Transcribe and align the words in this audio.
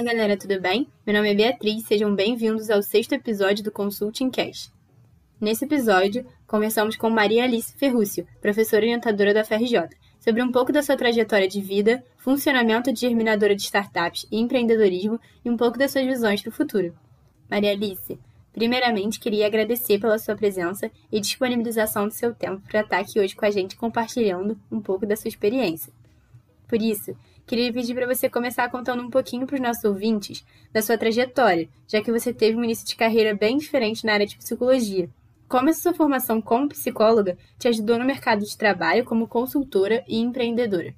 Fala 0.00 0.14
galera, 0.14 0.34
tudo 0.34 0.58
bem? 0.58 0.88
Meu 1.06 1.14
nome 1.14 1.30
é 1.30 1.34
Beatriz, 1.34 1.84
sejam 1.84 2.14
bem-vindos 2.14 2.70
ao 2.70 2.82
sexto 2.82 3.12
episódio 3.12 3.62
do 3.62 3.70
Consulting 3.70 4.30
Cash. 4.30 4.72
Nesse 5.38 5.66
episódio, 5.66 6.24
conversamos 6.46 6.96
com 6.96 7.10
Maria 7.10 7.44
Alice 7.44 7.74
Ferrúcio, 7.76 8.26
professora 8.40 8.82
orientadora 8.82 9.34
da 9.34 9.44
FRJ, 9.44 9.90
sobre 10.18 10.42
um 10.42 10.50
pouco 10.50 10.72
da 10.72 10.82
sua 10.82 10.96
trajetória 10.96 11.46
de 11.46 11.60
vida, 11.60 12.02
funcionamento 12.16 12.90
de 12.90 12.98
germinadora 12.98 13.54
de 13.54 13.60
startups 13.60 14.26
e 14.32 14.40
empreendedorismo 14.40 15.20
e 15.44 15.50
um 15.50 15.56
pouco 15.58 15.78
das 15.78 15.90
suas 15.90 16.06
visões 16.06 16.40
para 16.40 16.48
o 16.48 16.54
futuro. 16.54 16.96
Maria 17.50 17.72
Alice, 17.72 18.18
primeiramente 18.54 19.20
queria 19.20 19.46
agradecer 19.46 19.98
pela 20.00 20.18
sua 20.18 20.34
presença 20.34 20.90
e 21.12 21.20
disponibilização 21.20 22.08
do 22.08 22.14
seu 22.14 22.34
tempo 22.34 22.62
para 22.66 22.80
estar 22.80 23.00
aqui 23.00 23.20
hoje 23.20 23.36
com 23.36 23.44
a 23.44 23.50
gente 23.50 23.76
compartilhando 23.76 24.58
um 24.72 24.80
pouco 24.80 25.04
da 25.04 25.14
sua 25.14 25.28
experiência. 25.28 25.92
Por 26.66 26.80
isso, 26.80 27.14
queria 27.50 27.72
pedir 27.72 27.94
para 27.94 28.06
você 28.06 28.30
começar 28.30 28.70
contando 28.70 29.02
um 29.02 29.10
pouquinho 29.10 29.46
para 29.46 29.56
os 29.56 29.60
nossos 29.60 29.84
ouvintes 29.84 30.44
da 30.72 30.80
sua 30.80 30.96
trajetória, 30.96 31.68
já 31.88 32.00
que 32.00 32.12
você 32.12 32.32
teve 32.32 32.56
um 32.56 32.62
início 32.62 32.86
de 32.86 32.94
carreira 32.94 33.34
bem 33.34 33.58
diferente 33.58 34.06
na 34.06 34.12
área 34.12 34.26
de 34.26 34.36
psicologia 34.36 35.10
como 35.50 35.68
essa 35.68 35.80
sua 35.80 35.92
formação 35.92 36.40
como 36.40 36.68
psicóloga 36.68 37.36
te 37.58 37.66
ajudou 37.66 37.98
no 37.98 38.04
mercado 38.04 38.46
de 38.46 38.56
trabalho 38.56 39.04
como 39.04 39.26
consultora 39.26 40.04
e 40.06 40.20
empreendedora? 40.20 40.94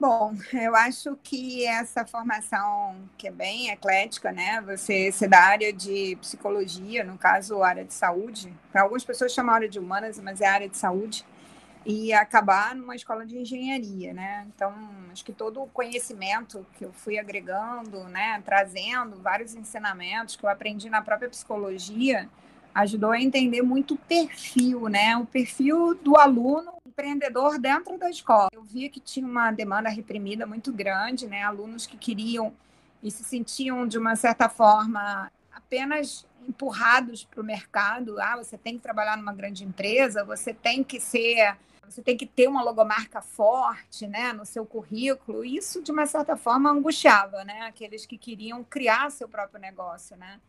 Bom, 0.00 0.34
eu 0.54 0.74
acho 0.74 1.14
que 1.22 1.66
essa 1.66 2.06
formação 2.06 2.96
que 3.18 3.28
é 3.28 3.30
bem 3.30 3.68
eclética, 3.68 4.32
né? 4.32 4.62
Você 4.62 5.12
ser 5.12 5.28
da 5.28 5.40
área 5.40 5.72
de 5.72 6.16
psicologia, 6.22 7.04
no 7.04 7.18
caso, 7.18 7.62
área 7.62 7.84
de 7.84 7.92
saúde, 7.92 8.50
para 8.72 8.82
algumas 8.82 9.04
pessoas 9.04 9.34
chamam 9.34 9.54
área 9.54 9.68
de 9.68 9.78
humanas, 9.78 10.18
mas 10.20 10.40
é 10.40 10.46
área 10.46 10.68
de 10.68 10.78
saúde, 10.78 11.26
e 11.88 12.12
acabar 12.12 12.74
numa 12.74 12.94
escola 12.94 13.24
de 13.24 13.38
engenharia, 13.38 14.12
né? 14.12 14.46
Então, 14.54 14.74
acho 15.10 15.24
que 15.24 15.32
todo 15.32 15.62
o 15.62 15.66
conhecimento 15.66 16.66
que 16.74 16.84
eu 16.84 16.92
fui 16.92 17.18
agregando, 17.18 18.04
né, 18.04 18.42
trazendo 18.44 19.16
vários 19.22 19.54
ensinamentos 19.54 20.36
que 20.36 20.44
eu 20.44 20.50
aprendi 20.50 20.90
na 20.90 21.00
própria 21.00 21.30
psicologia, 21.30 22.28
ajudou 22.74 23.10
a 23.10 23.18
entender 23.18 23.62
muito 23.62 23.94
o 23.94 23.96
perfil, 23.96 24.90
né? 24.90 25.16
O 25.16 25.24
perfil 25.24 25.94
do 25.94 26.14
aluno 26.18 26.74
empreendedor 26.86 27.58
dentro 27.58 27.96
da 27.96 28.10
escola. 28.10 28.50
Eu 28.52 28.62
via 28.62 28.90
que 28.90 29.00
tinha 29.00 29.26
uma 29.26 29.50
demanda 29.50 29.88
reprimida 29.88 30.44
muito 30.44 30.70
grande, 30.70 31.26
né? 31.26 31.42
Alunos 31.42 31.86
que 31.86 31.96
queriam 31.96 32.52
e 33.02 33.10
se 33.10 33.24
sentiam 33.24 33.88
de 33.88 33.96
uma 33.96 34.14
certa 34.14 34.48
forma 34.48 35.32
apenas 35.50 36.26
empurrados 36.46 37.24
para 37.24 37.40
o 37.40 37.44
mercado. 37.44 38.20
Ah, 38.20 38.36
você 38.36 38.58
tem 38.58 38.76
que 38.76 38.82
trabalhar 38.82 39.16
numa 39.16 39.32
grande 39.32 39.64
empresa, 39.64 40.24
você 40.24 40.52
tem 40.52 40.84
que 40.84 41.00
ser, 41.00 41.56
você 41.90 42.02
tem 42.02 42.16
que 42.16 42.26
ter 42.26 42.48
uma 42.48 42.62
logomarca 42.62 43.20
forte, 43.20 44.06
né, 44.06 44.32
no 44.32 44.44
seu 44.44 44.64
currículo. 44.66 45.44
Isso 45.44 45.82
de 45.82 45.90
uma 45.90 46.06
certa 46.06 46.36
forma 46.36 46.70
angustiava, 46.70 47.44
né, 47.44 47.62
aqueles 47.62 48.06
que 48.06 48.18
queriam 48.18 48.62
criar 48.64 49.10
seu 49.10 49.28
próprio 49.28 49.60
negócio, 49.60 50.16
né? 50.16 50.40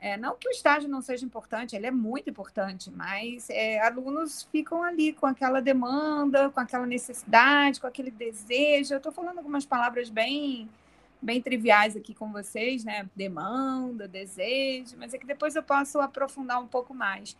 É, 0.00 0.18
não 0.18 0.36
que 0.36 0.46
o 0.46 0.50
estágio 0.50 0.86
não 0.86 1.00
seja 1.00 1.24
importante, 1.24 1.74
ele 1.74 1.86
é 1.86 1.90
muito 1.90 2.28
importante, 2.28 2.90
mas 2.90 3.48
é, 3.48 3.80
alunos 3.80 4.42
ficam 4.52 4.82
ali 4.82 5.14
com 5.14 5.24
aquela 5.24 5.62
demanda, 5.62 6.50
com 6.50 6.60
aquela 6.60 6.84
necessidade, 6.84 7.80
com 7.80 7.86
aquele 7.86 8.10
desejo. 8.10 8.92
Eu 8.92 8.98
estou 8.98 9.10
falando 9.10 9.38
algumas 9.38 9.64
palavras 9.64 10.10
bem, 10.10 10.68
bem 11.22 11.40
triviais 11.40 11.96
aqui 11.96 12.12
com 12.12 12.30
vocês, 12.30 12.84
né? 12.84 13.08
Demanda, 13.16 14.06
desejo, 14.06 14.94
mas 14.98 15.14
é 15.14 15.18
que 15.18 15.26
depois 15.26 15.56
eu 15.56 15.62
posso 15.62 15.98
aprofundar 16.00 16.60
um 16.60 16.66
pouco 16.66 16.92
mais. 16.92 17.34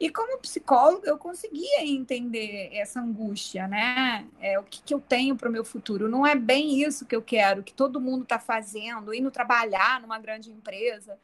E 0.00 0.08
como 0.08 0.38
psicóloga, 0.38 1.08
eu 1.08 1.18
conseguia 1.18 1.84
entender 1.84 2.70
essa 2.72 3.00
angústia, 3.00 3.68
né? 3.68 4.26
É, 4.40 4.58
o 4.58 4.62
que, 4.62 4.82
que 4.82 4.94
eu 4.94 5.00
tenho 5.00 5.36
para 5.36 5.48
o 5.48 5.52
meu 5.52 5.62
futuro. 5.62 6.08
Não 6.08 6.26
é 6.26 6.34
bem 6.34 6.82
isso 6.82 7.04
que 7.04 7.14
eu 7.14 7.20
quero, 7.20 7.62
que 7.62 7.74
todo 7.74 8.00
mundo 8.00 8.22
está 8.22 8.38
fazendo, 8.38 9.12
indo 9.12 9.30
trabalhar 9.30 10.00
numa 10.00 10.18
grande 10.18 10.50
empresa 10.50 11.18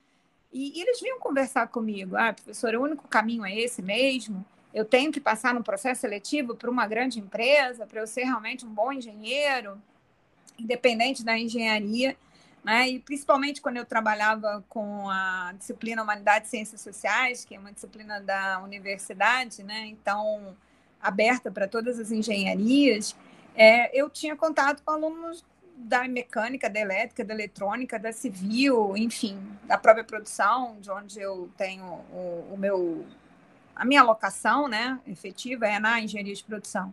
e, 0.52 0.78
e 0.78 0.80
eles 0.80 1.00
vinham 1.00 1.18
conversar 1.18 1.68
comigo: 1.68 2.16
ah, 2.16 2.32
professor, 2.32 2.74
o 2.74 2.82
único 2.82 3.06
caminho 3.08 3.44
é 3.44 3.54
esse 3.54 3.82
mesmo? 3.82 4.44
Eu 4.72 4.84
tenho 4.84 5.12
que 5.12 5.20
passar 5.20 5.54
no 5.54 5.62
processo 5.62 6.00
seletivo 6.02 6.54
para 6.54 6.70
uma 6.70 6.86
grande 6.86 7.18
empresa 7.18 7.86
para 7.86 8.00
eu 8.00 8.06
ser 8.06 8.24
realmente 8.24 8.64
um 8.64 8.70
bom 8.70 8.92
engenheiro, 8.92 9.80
independente 10.58 11.24
da 11.24 11.38
engenharia. 11.38 12.16
Né? 12.66 12.88
E 12.88 12.98
principalmente 12.98 13.60
quando 13.60 13.76
eu 13.76 13.86
trabalhava 13.86 14.64
com 14.68 15.08
a 15.08 15.54
disciplina 15.56 16.02
Humanidade 16.02 16.46
e 16.46 16.50
Ciências 16.50 16.80
Sociais, 16.80 17.44
que 17.44 17.54
é 17.54 17.58
uma 17.60 17.70
disciplina 17.70 18.20
da 18.20 18.60
universidade, 18.60 19.62
né? 19.62 19.86
então 19.86 20.56
aberta 21.00 21.48
para 21.48 21.68
todas 21.68 22.00
as 22.00 22.10
engenharias, 22.10 23.14
é, 23.54 23.96
eu 23.96 24.10
tinha 24.10 24.34
contato 24.34 24.82
com 24.84 24.90
alunos 24.90 25.44
da 25.76 26.08
mecânica, 26.08 26.68
da 26.68 26.80
elétrica, 26.80 27.24
da 27.24 27.32
eletrônica, 27.34 28.00
da 28.00 28.12
civil, 28.12 28.96
enfim, 28.96 29.38
da 29.62 29.78
própria 29.78 30.02
produção, 30.02 30.76
de 30.80 30.90
onde 30.90 31.20
eu 31.20 31.48
tenho 31.56 31.84
o, 31.84 32.48
o 32.52 32.56
meu 32.58 33.06
a 33.76 33.84
minha 33.84 34.00
alocação, 34.00 34.66
né, 34.66 34.98
efetiva 35.06 35.68
é 35.68 35.78
na 35.78 36.00
engenharia 36.00 36.34
de 36.34 36.42
produção. 36.42 36.92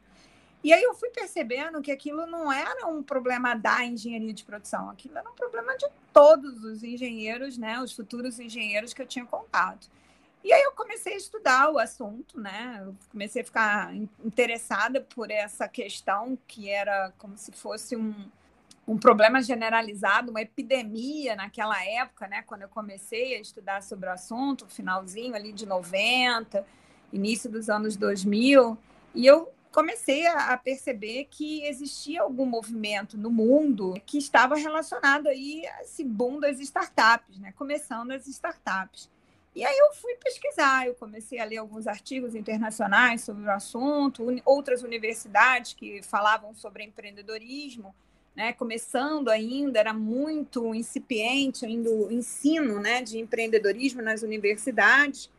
E 0.63 0.72
aí 0.72 0.81
eu 0.81 0.94
fui 0.94 1.09
percebendo 1.09 1.81
que 1.81 1.91
aquilo 1.91 2.25
não 2.25 2.51
era 2.51 2.88
um 2.88 3.03
problema 3.03 3.53
da 3.53 3.84
engenharia 3.84 4.34
de 4.34 4.46
produção, 4.46 4.90
aquilo 4.90 5.18
era 5.18 5.29
um 5.29 5.35
problema 5.35 5.75
de 5.75 5.85
todos 6.13 6.63
os 6.63 6.84
engenheiros, 6.84 7.57
né, 7.57 7.81
os 7.81 7.91
futuros 7.91 8.40
engenheiros 8.40 8.94
que 8.94 9.02
eu 9.02 9.06
tinha 9.06 9.25
contato. 9.25 9.90
E 10.41 10.53
aí 10.53 10.62
eu 10.62 10.72
comecei 10.73 11.13
a 11.13 11.18
estudar 11.18 11.69
o 11.72 11.79
assunto, 11.79 12.38
né? 12.38 12.81
Eu 12.85 12.94
comecei 13.09 13.41
a 13.41 13.46
ficar 13.46 13.96
interessada 13.96 15.00
por 15.00 15.31
essa 15.31 15.69
questão 15.69 16.38
que 16.46 16.69
era 16.69 17.13
como 17.18 17.38
se 17.38 17.53
fosse 17.53 17.96
um, 17.96 18.13
um 18.85 18.97
problema 18.97 19.41
generalizado, 19.41 20.31
uma 20.31 20.41
epidemia 20.41 21.34
naquela 21.35 21.81
época, 21.85 22.28
né, 22.28 22.41
quando 22.46 22.63
eu 22.63 22.69
comecei 22.69 23.35
a 23.35 23.40
estudar 23.40 23.81
sobre 23.81 24.09
o 24.09 24.12
assunto, 24.12 24.68
finalzinho 24.68 25.34
ali 25.34 25.53
de 25.53 25.66
90, 25.66 26.66
início 27.12 27.50
dos 27.50 27.69
anos 27.69 27.96
2000, 27.96 28.78
e 29.16 29.25
eu 29.25 29.50
comecei 29.73 30.28
a 30.28 30.56
perceber 30.56 31.28
que 31.31 31.66
existia 31.66 32.22
algum 32.22 32.45
movimento 32.45 33.17
no 33.17 33.31
mundo 33.31 33.95
que 34.06 34.19
estava 34.19 34.56
relacionado 34.56 35.28
aí 35.28 35.66
a 35.66 35.81
esse 35.81 36.03
boom 36.03 36.39
das 36.39 36.59
startups, 36.59 37.39
né, 37.39 37.51
começando 37.57 38.11
as 38.11 38.28
startups. 38.28 39.09
E 39.56 39.66
aí 39.66 39.78
eu 39.78 39.94
fui 39.94 40.13
pesquisar, 40.16 40.88
eu 40.88 40.94
comecei 40.94 41.39
a 41.39 41.45
ler 41.45 41.57
alguns 41.57 41.88
artigos 41.88 42.35
internacionais 42.35 43.22
sobre 43.22 43.45
o 43.45 43.51
assunto, 43.51 44.23
outras 44.45 44.84
universidades 44.84 45.73
que 45.73 46.03
falavam 46.03 46.53
sobre 46.53 46.84
empreendedorismo, 46.84 47.95
né, 48.35 48.53
começando 48.53 49.29
ainda, 49.29 49.79
era 49.79 49.94
muito 49.94 50.73
incipiente 50.75 51.66
ainda 51.66 51.90
o 51.90 52.11
ensino 52.11 52.79
né, 52.79 53.01
de 53.01 53.19
empreendedorismo 53.19 54.03
nas 54.03 54.22
universidades. 54.22 55.31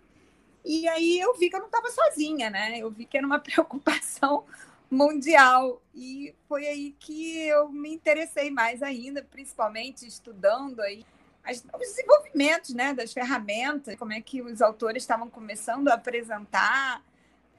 E 0.65 0.89
aí 0.89 1.21
eu 1.21 1.35
vi 1.35 1.51
que 1.51 1.57
eu 1.57 1.61
não 1.61 1.67
estava 1.67 1.91
sozinha, 1.91 2.49
né? 2.51 2.79
Eu 2.79 2.91
vi 2.91 3.05
que 3.05 3.17
era 3.17 3.27
uma 3.27 3.39
preocupação 3.41 4.45
mundial. 4.91 5.83
E 5.95 6.35
foi 6.49 6.67
aí 6.67 6.97
que 6.99 7.47
eu 7.47 7.69
me 7.69 7.93
interessei 7.93 8.51
mais 8.51 8.83
ainda, 8.83 9.23
principalmente 9.23 10.07
estudando 10.07 10.81
aí 10.81 11.05
as, 11.43 11.59
os 11.59 11.81
desenvolvimentos 11.81 12.75
né, 12.75 12.95
das 12.95 13.13
ferramentas, 13.13 13.97
como 13.97 14.13
é 14.13 14.21
que 14.21 14.41
os 14.41 14.63
autores 14.63 15.03
estavam 15.03 15.29
começando 15.29 15.89
a 15.89 15.95
apresentar 15.95 17.03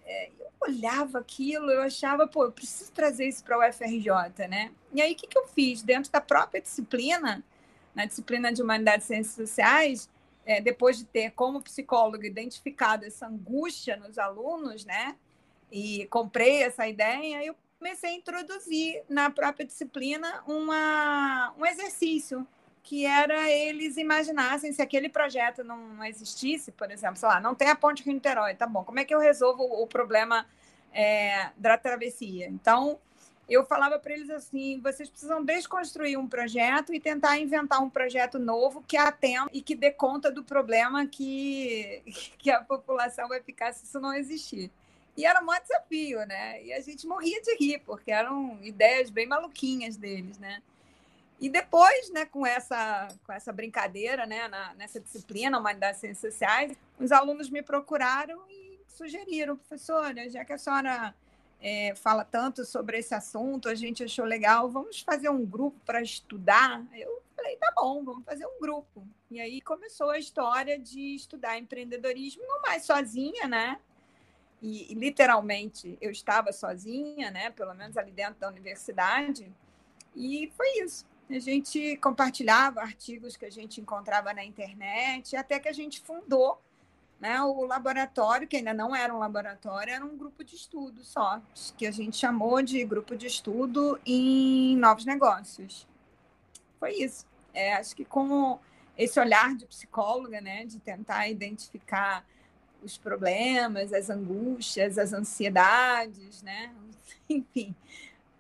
é, 0.06 0.30
eu 0.40 0.48
olhava 0.62 1.20
aquilo, 1.20 1.72
eu 1.72 1.82
achava, 1.82 2.28
pô, 2.28 2.46
eu 2.46 2.52
preciso 2.52 2.92
trazer 2.92 3.28
isso 3.28 3.44
para 3.44 3.58
o 3.58 3.68
UFRJ, 3.68 4.48
né? 4.48 4.72
E 4.94 5.02
aí, 5.02 5.14
o 5.14 5.16
que, 5.16 5.28
que 5.28 5.38
eu 5.38 5.48
fiz? 5.48 5.82
Dentro 5.82 6.12
da 6.12 6.22
própria 6.22 6.62
disciplina, 6.62 7.44
na 7.94 8.06
disciplina 8.06 8.54
de 8.54 8.62
Humanidades 8.62 9.06
e 9.06 9.08
Ciências 9.08 9.50
Sociais, 9.50 10.10
é, 10.46 10.62
depois 10.62 10.98
de 10.98 11.06
ter, 11.06 11.32
como 11.32 11.62
psicóloga, 11.62 12.28
identificado 12.28 13.06
essa 13.06 13.28
angústia 13.28 13.98
nos 13.98 14.18
alunos, 14.18 14.86
né? 14.86 15.16
E 15.72 16.06
comprei 16.08 16.64
essa 16.64 16.88
ideia, 16.88 17.44
eu 17.44 17.56
comecei 17.80 18.12
a 18.12 18.14
introduzir 18.14 19.04
na 19.10 19.30
própria 19.30 19.66
disciplina 19.66 20.44
uma, 20.48 21.54
um 21.58 21.66
exercício 21.66 22.48
que 22.86 23.04
era 23.04 23.50
eles 23.50 23.98
imaginassem 23.98 24.72
se 24.72 24.80
aquele 24.80 25.10
projeto 25.10 25.64
não 25.64 26.04
existisse, 26.04 26.72
por 26.72 26.92
exemplo, 26.92 27.18
sei 27.18 27.28
lá, 27.28 27.40
não 27.40 27.56
tem 27.56 27.68
a 27.68 27.76
ponte 27.76 28.04
Rio-Niterói, 28.04 28.54
tá 28.54 28.68
bom, 28.68 28.84
como 28.84 29.00
é 29.00 29.04
que 29.04 29.14
eu 29.14 29.20
resolvo 29.20 29.64
o 29.64 29.88
problema 29.88 30.46
é, 30.94 31.50
da 31.58 31.80
travessia? 31.80 32.48
Então, 32.48 33.00
eu 33.48 33.66
falava 33.66 34.00
para 34.00 34.14
eles 34.14 34.30
assim: 34.30 34.80
vocês 34.82 35.10
precisam 35.10 35.44
desconstruir 35.44 36.18
um 36.18 36.28
projeto 36.28 36.94
e 36.94 37.00
tentar 37.00 37.38
inventar 37.38 37.82
um 37.82 37.90
projeto 37.90 38.40
novo 38.40 38.84
que 38.88 38.98
atenda 38.98 39.50
e 39.54 39.62
que 39.62 39.76
dê 39.76 39.92
conta 39.92 40.32
do 40.32 40.44
problema 40.44 41.06
que, 41.06 42.02
que 42.38 42.50
a 42.50 42.62
população 42.62 43.28
vai 43.28 43.42
ficar 43.42 43.74
se 43.74 43.86
isso 43.86 44.00
não 44.00 44.14
existir. 44.14 44.72
E 45.18 45.26
era 45.26 45.42
um 45.42 45.48
desafio, 45.48 46.26
né? 46.26 46.62
E 46.64 46.74
a 46.74 46.82
gente 46.82 47.08
morria 47.08 47.42
de 47.42 47.56
rir, 47.56 47.80
porque 47.86 48.12
eram 48.12 48.60
ideias 48.62 49.10
bem 49.10 49.26
maluquinhas 49.26 49.96
deles, 49.96 50.38
né? 50.38 50.62
E 51.40 51.50
depois, 51.50 52.10
né, 52.12 52.26
com 52.26 52.46
essa, 52.46 53.08
com 53.26 53.32
essa 53.32 53.52
brincadeira, 53.52 54.26
né, 54.26 54.48
na, 54.48 54.74
nessa 54.76 55.00
disciplina, 55.00 55.60
Humanidades 55.60 55.98
e 55.98 56.02
Ciências 56.02 56.34
Sociais, 56.34 56.78
os 56.98 57.12
alunos 57.12 57.50
me 57.50 57.62
procuraram 57.62 58.42
e 58.50 58.80
sugeriram, 58.88 59.58
professora, 59.58 60.30
já 60.30 60.46
que 60.46 60.54
a 60.54 60.58
senhora 60.58 61.14
é, 61.62 61.96
fala 61.96 62.24
tanto 62.24 62.64
sobre 62.66 63.00
esse 63.00 63.14
assunto, 63.14 63.70
a 63.70 63.76
gente 63.76 64.04
achou 64.04 64.26
legal, 64.26 64.70
vamos 64.70 65.02
fazer 65.02 65.30
um 65.30 65.46
grupo 65.46 65.80
para 65.86 66.02
estudar? 66.02 66.86
Eu 66.94 67.22
falei, 67.36 67.56
tá 67.58 67.72
bom, 67.76 68.04
vamos 68.04 68.24
fazer 68.24 68.46
um 68.46 68.60
grupo. 68.60 69.08
E 69.32 69.40
aí 69.40 69.62
começou 69.62 70.10
a 70.12 70.20
história 70.20 70.78
de 70.78 71.16
estudar 71.16 71.58
empreendedorismo, 71.58 72.44
não 72.48 72.62
mais 72.62 72.86
sozinha, 72.86 73.48
né? 73.48 73.80
E, 74.62 74.92
e, 74.92 74.96
literalmente 74.96 75.98
eu 76.02 76.12
estava 76.12 76.52
sozinha, 76.52 77.30
né? 77.32 77.50
Pelo 77.52 77.74
menos 77.74 77.98
ali 77.98 78.12
dentro 78.12 78.40
da 78.40 78.48
universidade. 78.48 79.52
E 80.16 80.52
foi 80.56 80.80
isso. 80.80 81.06
A 81.30 81.40
gente 81.40 81.98
compartilhava 81.98 82.82
artigos 82.82 83.36
que 83.36 83.46
a 83.46 83.50
gente 83.50 83.82
encontrava 83.82 84.34
na 84.34 84.46
internet, 84.46 85.36
até 85.36 85.60
que 85.60 85.68
a 85.68 85.74
gente 85.74 86.00
fundou 86.02 86.62
né, 87.20 87.42
o 87.42 87.66
laboratório, 87.66 88.48
que 88.48 88.58
ainda 88.58 88.74
não 88.74 88.96
era 88.96 89.14
um 89.14 89.20
laboratório, 89.20 89.94
era 89.94 90.06
um 90.06 90.18
grupo 90.18 90.44
de 90.44 90.56
estudo 90.56 91.04
só, 91.04 91.42
que 91.78 91.88
a 91.88 91.92
gente 91.92 92.18
chamou 92.18 92.62
de 92.62 92.84
grupo 92.84 93.16
de 93.16 93.28
estudo 93.28 94.00
em 94.06 94.76
novos 94.78 95.06
negócios. 95.06 95.88
Foi 96.80 96.94
isso. 96.94 97.26
É, 97.54 97.76
acho 97.76 97.96
que 97.96 98.04
com 98.04 98.60
esse 98.98 99.20
olhar 99.20 99.56
de 99.56 99.66
psicóloga, 99.66 100.42
né, 100.42 100.66
de 100.66 100.80
tentar 100.80 101.28
identificar 101.30 102.26
os 102.84 102.98
problemas, 102.98 103.92
as 103.94 104.10
angústias, 104.10 104.98
as 104.98 105.12
ansiedades, 105.12 106.44
né? 106.44 106.74
Enfim, 107.28 107.76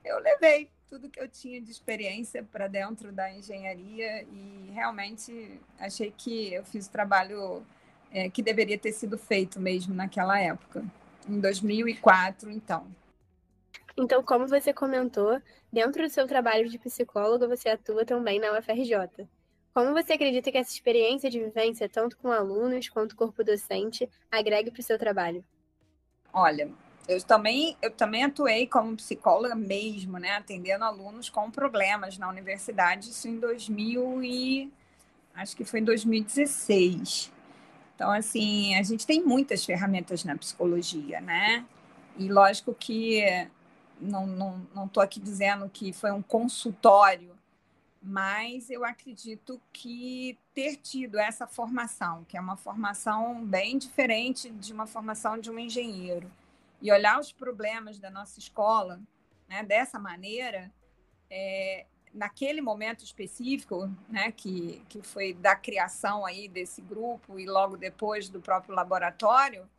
eu 0.04 0.20
levei 0.20 0.70
tudo 0.90 1.10
que 1.10 1.20
eu 1.20 1.28
tinha 1.28 1.60
de 1.60 1.72
experiência 1.72 2.44
para 2.44 2.68
dentro 2.68 3.12
da 3.12 3.32
engenharia 3.34 4.24
e 4.24 4.70
realmente 4.74 5.60
achei 5.80 6.14
que 6.16 6.54
eu 6.54 6.64
fiz 6.64 6.86
o 6.86 6.92
trabalho 6.92 7.66
é, 8.12 8.30
que 8.30 8.42
deveria 8.42 8.78
ter 8.78 8.92
sido 8.92 9.18
feito 9.18 9.60
mesmo 9.60 9.94
naquela 9.94 10.40
época, 10.40 10.84
em 11.28 11.40
2004, 11.40 12.50
então. 12.52 12.86
Então, 13.98 14.22
como 14.24 14.48
você 14.48 14.74
comentou, 14.74 15.42
dentro 15.72 16.04
do 16.04 16.10
seu 16.10 16.28
trabalho 16.28 16.68
de 16.68 16.78
psicóloga, 16.78 17.48
você 17.48 17.70
atua 17.70 18.06
também 18.06 18.40
na 18.40 18.58
UFRJ. 18.58 19.28
Como 19.74 19.94
você 19.94 20.14
acredita 20.14 20.52
que 20.52 20.58
essa 20.58 20.72
experiência 20.72 21.30
de 21.30 21.40
vivência, 21.40 21.90
tanto 21.90 22.18
com 22.18 22.32
alunos 22.32 22.90
quanto 22.90 23.16
corpo 23.16 23.44
docente, 23.44 24.10
agregue 24.32 24.72
para 24.72 24.80
o 24.80 24.84
seu 24.84 24.98
trabalho? 24.98 25.44
Olha, 26.32 26.70
eu 27.08 27.22
também, 27.22 27.78
eu 27.82 27.92
também 27.92 28.24
atuei 28.24 28.68
como 28.68 28.96
psicóloga 28.96 29.54
mesmo, 29.54 30.18
né? 30.18 30.32
Atendendo 30.32 30.84
alunos 30.84 31.30
com 31.30 31.52
problemas 31.52 32.18
na 32.18 32.28
universidade, 32.30 33.10
isso 33.10 33.28
em 33.28 33.40
2000 33.40 34.24
e... 34.24 34.72
acho 35.36 35.56
que 35.56 35.64
foi 35.64 35.82
em 35.82 35.84
2016. 35.84 37.32
Então, 37.96 38.12
assim, 38.12 38.76
a 38.76 38.84
gente 38.84 39.08
tem 39.08 39.24
muitas 39.24 39.64
ferramentas 39.66 40.24
na 40.24 40.38
psicologia, 40.38 41.22
né? 41.22 41.66
E 42.18 42.30
lógico 42.30 42.74
que 42.74 43.24
não 44.00 44.26
estou 44.26 44.38
não, 44.74 44.90
não 44.94 45.04
aqui 45.04 45.20
dizendo 45.20 45.70
que 45.70 45.94
foi 45.94 46.12
um 46.12 46.22
consultório 46.22 47.36
mas 48.08 48.70
eu 48.70 48.86
acredito 48.86 49.60
que 49.74 50.38
ter 50.54 50.76
tido 50.76 51.18
essa 51.18 51.48
formação, 51.48 52.24
que 52.26 52.38
é 52.38 52.40
uma 52.40 52.56
formação 52.56 53.44
bem 53.44 53.80
diferente 53.80 54.52
de 54.52 54.72
uma 54.72 54.86
formação 54.86 55.40
de 55.40 55.50
um 55.50 55.58
engenheiro, 55.58 56.32
e 56.80 56.92
olhar 56.92 57.20
os 57.20 57.32
problemas 57.32 57.98
da 57.98 58.12
nossa 58.12 58.38
escola 58.38 59.02
né, 59.50 59.64
dessa 59.64 59.98
maneira, 59.98 60.72
é, 61.32 61.88
naquele 62.16 62.62
momento 62.62 63.04
específico, 63.04 63.92
né, 64.10 64.32
que, 64.32 64.82
que 64.88 65.02
foi 65.02 65.34
da 65.34 65.56
criação 65.56 66.26
aí 66.26 66.48
desse 66.48 66.82
grupo 66.82 67.38
e 67.38 67.46
logo 67.46 67.76
depois 67.76 68.30
do 68.30 68.40
próprio 68.40 68.74
laboratório, 68.74 69.70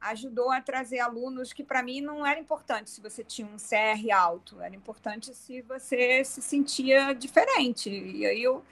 ajudou 0.00 0.50
a 0.50 0.62
trazer 0.62 1.00
alunos 1.00 1.52
que 1.52 1.62
para 1.62 1.82
mim 1.82 2.00
não 2.00 2.24
era 2.24 2.40
importante 2.40 2.88
se 2.88 3.02
você 3.02 3.22
tinha 3.22 3.46
um 3.46 3.56
CR 3.56 4.10
alto, 4.10 4.60
era 4.60 4.74
importante 4.74 5.34
se 5.34 5.60
você 5.60 6.24
se 6.24 6.40
sentia 6.40 7.12
diferente. 7.12 7.90
E 7.90 8.24
aí 8.24 8.42
eu, 8.42 8.64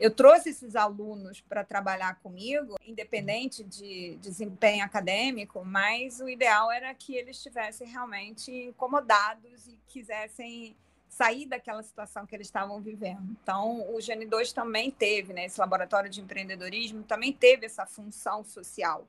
eu 0.00 0.10
trouxe 0.10 0.48
esses 0.48 0.74
alunos 0.74 1.42
para 1.42 1.62
trabalhar 1.62 2.14
comigo, 2.20 2.76
independente 2.82 3.62
de 3.62 4.16
desempenho 4.22 4.82
acadêmico, 4.82 5.62
mas 5.62 6.20
o 6.20 6.28
ideal 6.30 6.72
era 6.72 6.94
que 6.94 7.14
eles 7.14 7.36
estivessem 7.36 7.86
realmente 7.86 8.50
incomodados 8.50 9.66
e 9.66 9.78
quisessem 9.86 10.74
sair 11.10 11.44
daquela 11.44 11.82
situação 11.82 12.24
que 12.24 12.34
eles 12.34 12.46
estavam 12.46 12.80
vivendo. 12.80 13.36
Então, 13.42 13.84
o 13.92 14.00
Gene 14.00 14.24
2 14.24 14.52
também 14.52 14.90
teve, 14.92 15.32
né, 15.32 15.44
esse 15.46 15.58
laboratório 15.58 16.08
de 16.08 16.20
empreendedorismo 16.20 17.02
também 17.02 17.32
teve 17.32 17.66
essa 17.66 17.84
função 17.84 18.44
social 18.44 19.06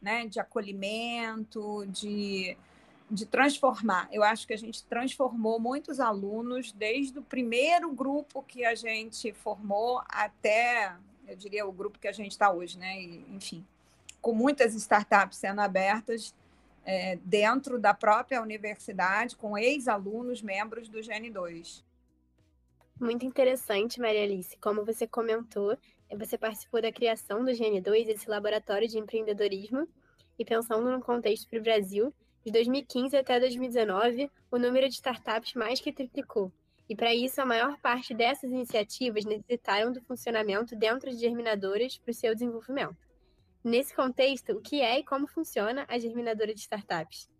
né, 0.00 0.26
de 0.26 0.40
acolhimento, 0.40 1.86
de, 1.88 2.56
de 3.08 3.26
transformar. 3.26 4.08
Eu 4.10 4.24
acho 4.24 4.46
que 4.46 4.54
a 4.54 4.58
gente 4.58 4.82
transformou 4.84 5.60
muitos 5.60 6.00
alunos 6.00 6.72
desde 6.72 7.18
o 7.18 7.22
primeiro 7.22 7.92
grupo 7.92 8.42
que 8.42 8.64
a 8.64 8.74
gente 8.74 9.32
formou 9.34 10.02
até, 10.08 10.96
eu 11.28 11.36
diria, 11.36 11.66
o 11.66 11.70
grupo 11.70 11.98
que 11.98 12.08
a 12.08 12.12
gente 12.12 12.32
está 12.32 12.50
hoje, 12.50 12.78
né? 12.78 12.98
E, 12.98 13.26
enfim, 13.30 13.64
com 14.22 14.32
muitas 14.32 14.74
startups 14.74 15.36
sendo 15.36 15.60
abertas 15.60 16.34
é, 16.84 17.16
dentro 17.16 17.78
da 17.78 17.94
própria 17.94 18.42
universidade, 18.42 19.36
com 19.36 19.56
ex-alunos 19.56 20.42
membros 20.42 20.88
do 20.88 21.02
Gene 21.02 21.30
2. 21.30 21.84
Muito 23.00 23.26
interessante, 23.26 24.00
Maria 24.00 24.22
Alice. 24.22 24.56
Como 24.58 24.84
você 24.84 25.06
comentou, 25.06 25.76
você 26.16 26.36
participou 26.36 26.80
da 26.80 26.92
criação 26.92 27.44
do 27.44 27.50
GN2, 27.50 28.08
esse 28.08 28.28
laboratório 28.28 28.86
de 28.86 28.98
empreendedorismo, 28.98 29.88
e 30.38 30.44
pensando 30.44 30.90
no 30.90 31.00
contexto 31.00 31.48
para 31.48 31.58
o 31.58 31.62
Brasil, 31.62 32.14
de 32.44 32.52
2015 32.52 33.16
até 33.16 33.38
2019, 33.38 34.30
o 34.50 34.58
número 34.58 34.88
de 34.88 34.94
startups 34.94 35.54
mais 35.54 35.80
que 35.80 35.92
triplicou. 35.92 36.52
E 36.88 36.96
para 36.96 37.14
isso, 37.14 37.40
a 37.40 37.46
maior 37.46 37.78
parte 37.78 38.12
dessas 38.12 38.50
iniciativas 38.50 39.24
necessitaram 39.24 39.92
do 39.92 40.02
funcionamento 40.02 40.76
dentro 40.76 41.10
de 41.10 41.16
germinadoras 41.16 41.96
para 41.96 42.10
o 42.10 42.14
seu 42.14 42.34
desenvolvimento. 42.34 42.96
Nesse 43.64 43.94
contexto, 43.94 44.52
o 44.52 44.60
que 44.60 44.80
é 44.80 44.98
e 44.98 45.04
como 45.04 45.26
funciona 45.26 45.84
a 45.88 45.98
germinadora 45.98 46.52
de 46.52 46.60
startups? 46.60 47.30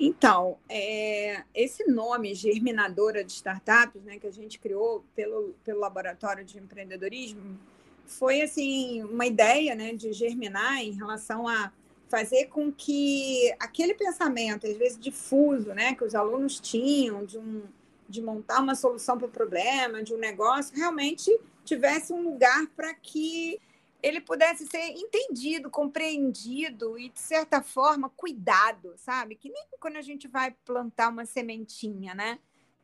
Então, 0.00 0.58
é, 0.68 1.42
esse 1.52 1.84
nome, 1.90 2.32
Germinadora 2.32 3.24
de 3.24 3.32
Startups, 3.32 4.00
né, 4.04 4.18
que 4.18 4.28
a 4.28 4.32
gente 4.32 4.58
criou 4.60 5.04
pelo, 5.14 5.54
pelo 5.64 5.80
Laboratório 5.80 6.44
de 6.44 6.56
Empreendedorismo, 6.56 7.58
foi 8.06 8.40
assim 8.40 9.02
uma 9.02 9.26
ideia 9.26 9.74
né, 9.74 9.92
de 9.94 10.12
germinar 10.12 10.80
em 10.80 10.92
relação 10.92 11.48
a 11.48 11.72
fazer 12.08 12.46
com 12.46 12.72
que 12.72 13.52
aquele 13.58 13.92
pensamento, 13.92 14.66
às 14.66 14.76
vezes 14.76 14.98
difuso, 14.98 15.74
né, 15.74 15.94
que 15.94 16.04
os 16.04 16.14
alunos 16.14 16.60
tinham 16.60 17.24
de, 17.24 17.36
um, 17.36 17.64
de 18.08 18.22
montar 18.22 18.60
uma 18.60 18.76
solução 18.76 19.18
para 19.18 19.26
o 19.26 19.30
problema, 19.30 20.02
de 20.02 20.14
um 20.14 20.18
negócio, 20.18 20.76
realmente 20.76 21.36
tivesse 21.64 22.12
um 22.12 22.22
lugar 22.22 22.66
para 22.68 22.94
que 22.94 23.60
ele 24.02 24.20
pudesse 24.20 24.66
ser 24.66 24.90
entendido, 24.90 25.70
compreendido 25.70 26.98
e, 26.98 27.08
de 27.08 27.18
certa 27.18 27.62
forma, 27.62 28.08
cuidado, 28.08 28.94
sabe? 28.96 29.34
Que 29.34 29.50
nem 29.50 29.66
quando 29.80 29.96
a 29.96 30.02
gente 30.02 30.28
vai 30.28 30.52
plantar 30.64 31.08
uma 31.08 31.24
sementinha, 31.24 32.14
né? 32.14 32.38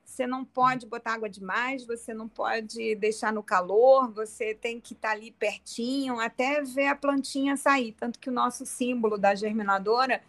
Você 0.04 0.26
não 0.26 0.44
pode 0.44 0.86
botar 0.86 1.14
água 1.14 1.28
demais, 1.28 1.86
você 1.86 2.12
não 2.12 2.28
pode 2.28 2.94
deixar 2.96 3.32
no 3.32 3.42
calor, 3.42 4.12
você 4.12 4.54
tem 4.54 4.80
que 4.80 4.92
estar 4.92 5.08
tá 5.08 5.14
ali 5.14 5.30
pertinho 5.30 6.20
até 6.20 6.62
ver 6.62 6.88
a 6.88 6.96
plantinha 6.96 7.56
sair. 7.56 7.92
Tanto 7.92 8.18
que 8.18 8.28
o 8.28 8.32
nosso 8.32 8.66
símbolo 8.66 9.16
da 9.16 9.34
germinadora 9.34 10.22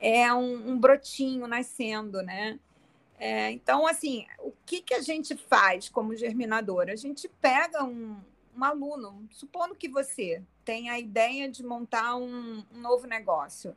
é 0.00 0.32
um, 0.32 0.70
um 0.70 0.78
brotinho 0.78 1.46
nascendo, 1.46 2.22
né? 2.22 2.58
É, 3.18 3.50
então, 3.50 3.86
assim, 3.86 4.26
o 4.38 4.52
que, 4.64 4.80
que 4.80 4.94
a 4.94 5.02
gente 5.02 5.36
faz 5.36 5.88
como 5.88 6.14
germinadora? 6.14 6.92
A 6.92 6.96
gente 6.96 7.28
pega 7.40 7.84
um, 7.84 8.16
um 8.58 8.64
aluno, 8.64 9.26
supondo 9.30 9.74
que 9.74 9.88
você 9.88 10.42
tem 10.64 10.90
a 10.90 10.98
ideia 10.98 11.48
de 11.48 11.64
montar 11.64 12.16
um, 12.16 12.64
um 12.72 12.80
novo 12.80 13.06
negócio, 13.06 13.76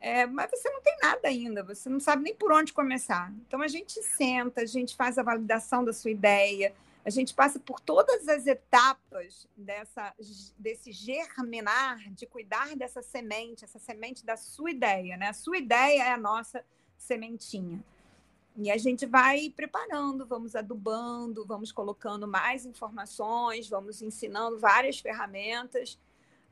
é, 0.00 0.26
mas 0.26 0.50
você 0.50 0.70
não 0.70 0.82
tem 0.82 0.96
nada 1.02 1.28
ainda, 1.28 1.62
você 1.62 1.88
não 1.88 1.98
sabe 1.98 2.22
nem 2.22 2.34
por 2.34 2.52
onde 2.52 2.72
começar. 2.72 3.32
Então 3.46 3.62
a 3.62 3.68
gente 3.68 4.02
senta, 4.02 4.60
a 4.60 4.66
gente 4.66 4.94
faz 4.94 5.18
a 5.18 5.22
validação 5.22 5.84
da 5.84 5.92
sua 5.92 6.10
ideia, 6.10 6.74
a 7.04 7.10
gente 7.10 7.34
passa 7.34 7.58
por 7.58 7.80
todas 7.80 8.28
as 8.28 8.46
etapas 8.46 9.48
dessa, 9.56 10.14
desse 10.58 10.92
germinar, 10.92 11.98
de 12.12 12.26
cuidar 12.26 12.74
dessa 12.76 13.02
semente, 13.02 13.64
essa 13.64 13.78
semente 13.78 14.24
da 14.24 14.36
sua 14.36 14.70
ideia, 14.70 15.16
né? 15.16 15.28
A 15.28 15.34
sua 15.34 15.58
ideia 15.58 16.04
é 16.04 16.12
a 16.12 16.16
nossa 16.16 16.64
sementinha. 16.96 17.82
E 18.56 18.70
a 18.70 18.78
gente 18.78 19.04
vai 19.04 19.50
preparando, 19.50 20.24
vamos 20.24 20.54
adubando, 20.54 21.44
vamos 21.44 21.72
colocando 21.72 22.26
mais 22.28 22.64
informações, 22.64 23.68
vamos 23.68 24.00
ensinando 24.00 24.58
várias 24.58 25.00
ferramentas, 25.00 25.98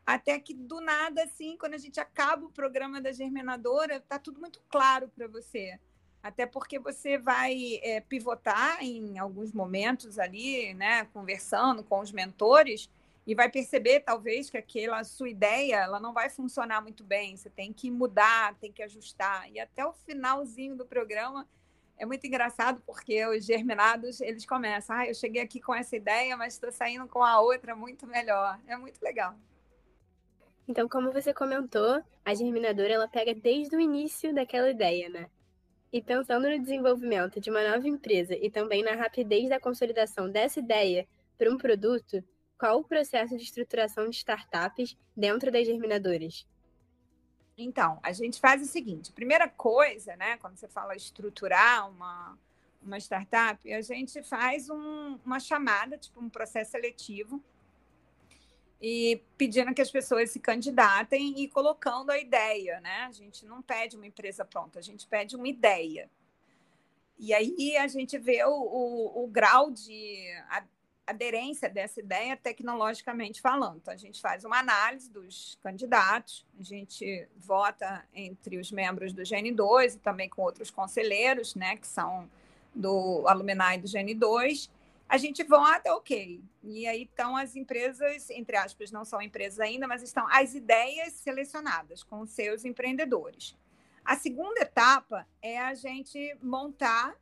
até 0.04 0.38
que 0.40 0.52
do 0.52 0.80
nada, 0.80 1.22
assim, 1.22 1.56
quando 1.56 1.74
a 1.74 1.78
gente 1.78 2.00
acaba 2.00 2.44
o 2.44 2.50
programa 2.50 3.00
da 3.00 3.12
germinadora, 3.12 3.96
está 3.96 4.18
tudo 4.18 4.40
muito 4.40 4.60
claro 4.68 5.08
para 5.14 5.28
você. 5.28 5.78
Até 6.20 6.44
porque 6.44 6.78
você 6.78 7.18
vai 7.18 7.80
é, 7.82 8.00
pivotar 8.00 8.82
em 8.82 9.18
alguns 9.18 9.52
momentos 9.52 10.18
ali, 10.18 10.74
né, 10.74 11.04
conversando 11.12 11.84
com 11.84 12.00
os 12.00 12.10
mentores, 12.10 12.90
e 13.24 13.34
vai 13.34 13.48
perceber, 13.48 14.00
talvez, 14.00 14.50
que 14.50 14.58
aquela 14.58 15.04
sua 15.04 15.28
ideia 15.28 15.76
ela 15.76 16.00
não 16.00 16.12
vai 16.12 16.28
funcionar 16.28 16.80
muito 16.80 17.04
bem. 17.04 17.36
Você 17.36 17.48
tem 17.48 17.72
que 17.72 17.88
mudar, 17.88 18.56
tem 18.56 18.72
que 18.72 18.82
ajustar. 18.82 19.48
E 19.52 19.60
até 19.60 19.86
o 19.86 19.92
finalzinho 19.92 20.74
do 20.74 20.84
programa, 20.84 21.48
é 21.98 22.04
muito 22.04 22.26
engraçado 22.26 22.82
porque 22.86 23.24
os 23.26 23.44
germinados, 23.44 24.20
eles 24.20 24.44
começam, 24.44 24.96
ah, 24.96 25.06
eu 25.06 25.14
cheguei 25.14 25.40
aqui 25.40 25.60
com 25.60 25.74
essa 25.74 25.96
ideia, 25.96 26.36
mas 26.36 26.54
estou 26.54 26.72
saindo 26.72 27.06
com 27.06 27.22
a 27.22 27.40
outra 27.40 27.76
muito 27.76 28.06
melhor. 28.06 28.58
É 28.66 28.76
muito 28.76 29.00
legal. 29.02 29.34
Então, 30.66 30.88
como 30.88 31.12
você 31.12 31.34
comentou, 31.34 32.02
a 32.24 32.34
germinadora 32.34 32.92
ela 32.92 33.08
pega 33.08 33.34
desde 33.34 33.76
o 33.76 33.80
início 33.80 34.34
daquela 34.34 34.70
ideia, 34.70 35.08
né? 35.08 35.28
E 35.92 36.00
pensando 36.00 36.48
no 36.48 36.58
desenvolvimento 36.58 37.40
de 37.40 37.50
uma 37.50 37.68
nova 37.68 37.86
empresa 37.86 38.34
e 38.34 38.50
também 38.50 38.82
na 38.82 38.94
rapidez 38.94 39.48
da 39.48 39.60
consolidação 39.60 40.30
dessa 40.30 40.60
ideia 40.60 41.06
para 41.36 41.50
um 41.50 41.58
produto, 41.58 42.24
qual 42.58 42.78
o 42.78 42.84
processo 42.84 43.36
de 43.36 43.42
estruturação 43.42 44.08
de 44.08 44.16
startups 44.16 44.96
dentro 45.16 45.50
das 45.50 45.66
germinadoras? 45.66 46.46
Então, 47.56 47.98
a 48.02 48.12
gente 48.12 48.40
faz 48.40 48.62
o 48.62 48.66
seguinte: 48.66 49.12
primeira 49.12 49.48
coisa, 49.48 50.16
né, 50.16 50.36
quando 50.38 50.56
você 50.56 50.68
fala 50.68 50.96
estruturar 50.96 51.88
uma, 51.90 52.38
uma 52.82 52.98
startup, 52.98 53.72
a 53.72 53.80
gente 53.80 54.22
faz 54.22 54.70
um, 54.70 55.18
uma 55.24 55.38
chamada, 55.38 55.96
tipo 55.98 56.20
um 56.20 56.28
processo 56.28 56.72
seletivo, 56.72 57.42
e 58.80 59.22
pedindo 59.38 59.72
que 59.72 59.80
as 59.80 59.90
pessoas 59.90 60.30
se 60.30 60.40
candidatem 60.40 61.40
e 61.40 61.48
colocando 61.48 62.10
a 62.10 62.18
ideia, 62.18 62.80
né? 62.80 63.06
A 63.08 63.12
gente 63.12 63.46
não 63.46 63.62
pede 63.62 63.96
uma 63.96 64.06
empresa 64.06 64.44
pronta, 64.44 64.80
a 64.80 64.82
gente 64.82 65.06
pede 65.06 65.36
uma 65.36 65.46
ideia. 65.46 66.10
E 67.16 67.32
aí 67.32 67.76
a 67.76 67.86
gente 67.86 68.18
vê 68.18 68.44
o, 68.44 68.50
o, 68.50 69.24
o 69.24 69.26
grau 69.28 69.70
de 69.70 70.26
aderência 71.06 71.68
dessa 71.68 72.00
ideia 72.00 72.36
tecnologicamente 72.36 73.40
falando. 73.40 73.78
Então, 73.78 73.92
a 73.92 73.96
gente 73.96 74.20
faz 74.20 74.44
uma 74.44 74.58
análise 74.58 75.10
dos 75.10 75.58
candidatos, 75.62 76.46
a 76.58 76.62
gente 76.62 77.28
vota 77.36 78.04
entre 78.14 78.58
os 78.58 78.70
membros 78.70 79.12
do 79.12 79.22
GN2 79.22 79.96
e 79.96 79.98
também 79.98 80.28
com 80.28 80.42
outros 80.42 80.70
conselheiros, 80.70 81.54
né, 81.54 81.76
que 81.76 81.86
são 81.86 82.30
do 82.74 83.24
Alumni 83.26 83.78
do 83.78 83.88
GN2. 83.88 84.70
A 85.08 85.18
gente 85.18 85.42
vota, 85.42 85.92
ok. 85.94 86.42
E 86.62 86.86
aí 86.86 87.02
estão 87.02 87.36
as 87.36 87.54
empresas, 87.54 88.30
entre 88.30 88.56
aspas, 88.56 88.90
não 88.90 89.04
são 89.04 89.20
empresas 89.20 89.60
ainda, 89.60 89.86
mas 89.86 90.02
estão 90.02 90.26
as 90.30 90.54
ideias 90.54 91.12
selecionadas 91.14 92.02
com 92.02 92.24
seus 92.24 92.64
empreendedores. 92.64 93.54
A 94.04 94.16
segunda 94.16 94.60
etapa 94.60 95.26
é 95.40 95.58
a 95.58 95.74
gente 95.74 96.36
montar 96.42 97.14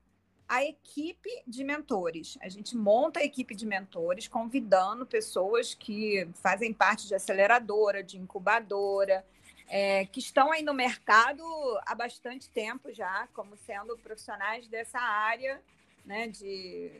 a 0.50 0.64
equipe 0.64 1.30
de 1.46 1.62
mentores. 1.62 2.36
A 2.42 2.48
gente 2.48 2.76
monta 2.76 3.20
a 3.20 3.24
equipe 3.24 3.54
de 3.54 3.64
mentores, 3.64 4.26
convidando 4.26 5.06
pessoas 5.06 5.74
que 5.74 6.28
fazem 6.42 6.72
parte 6.74 7.06
de 7.06 7.14
aceleradora, 7.14 8.02
de 8.02 8.18
incubadora, 8.18 9.24
é, 9.68 10.06
que 10.06 10.18
estão 10.18 10.50
aí 10.50 10.64
no 10.64 10.74
mercado 10.74 11.44
há 11.86 11.94
bastante 11.94 12.50
tempo 12.50 12.92
já, 12.92 13.28
como 13.32 13.56
sendo 13.58 13.96
profissionais 13.98 14.66
dessa 14.66 14.98
área, 14.98 15.62
né, 16.04 16.26
de, 16.26 16.90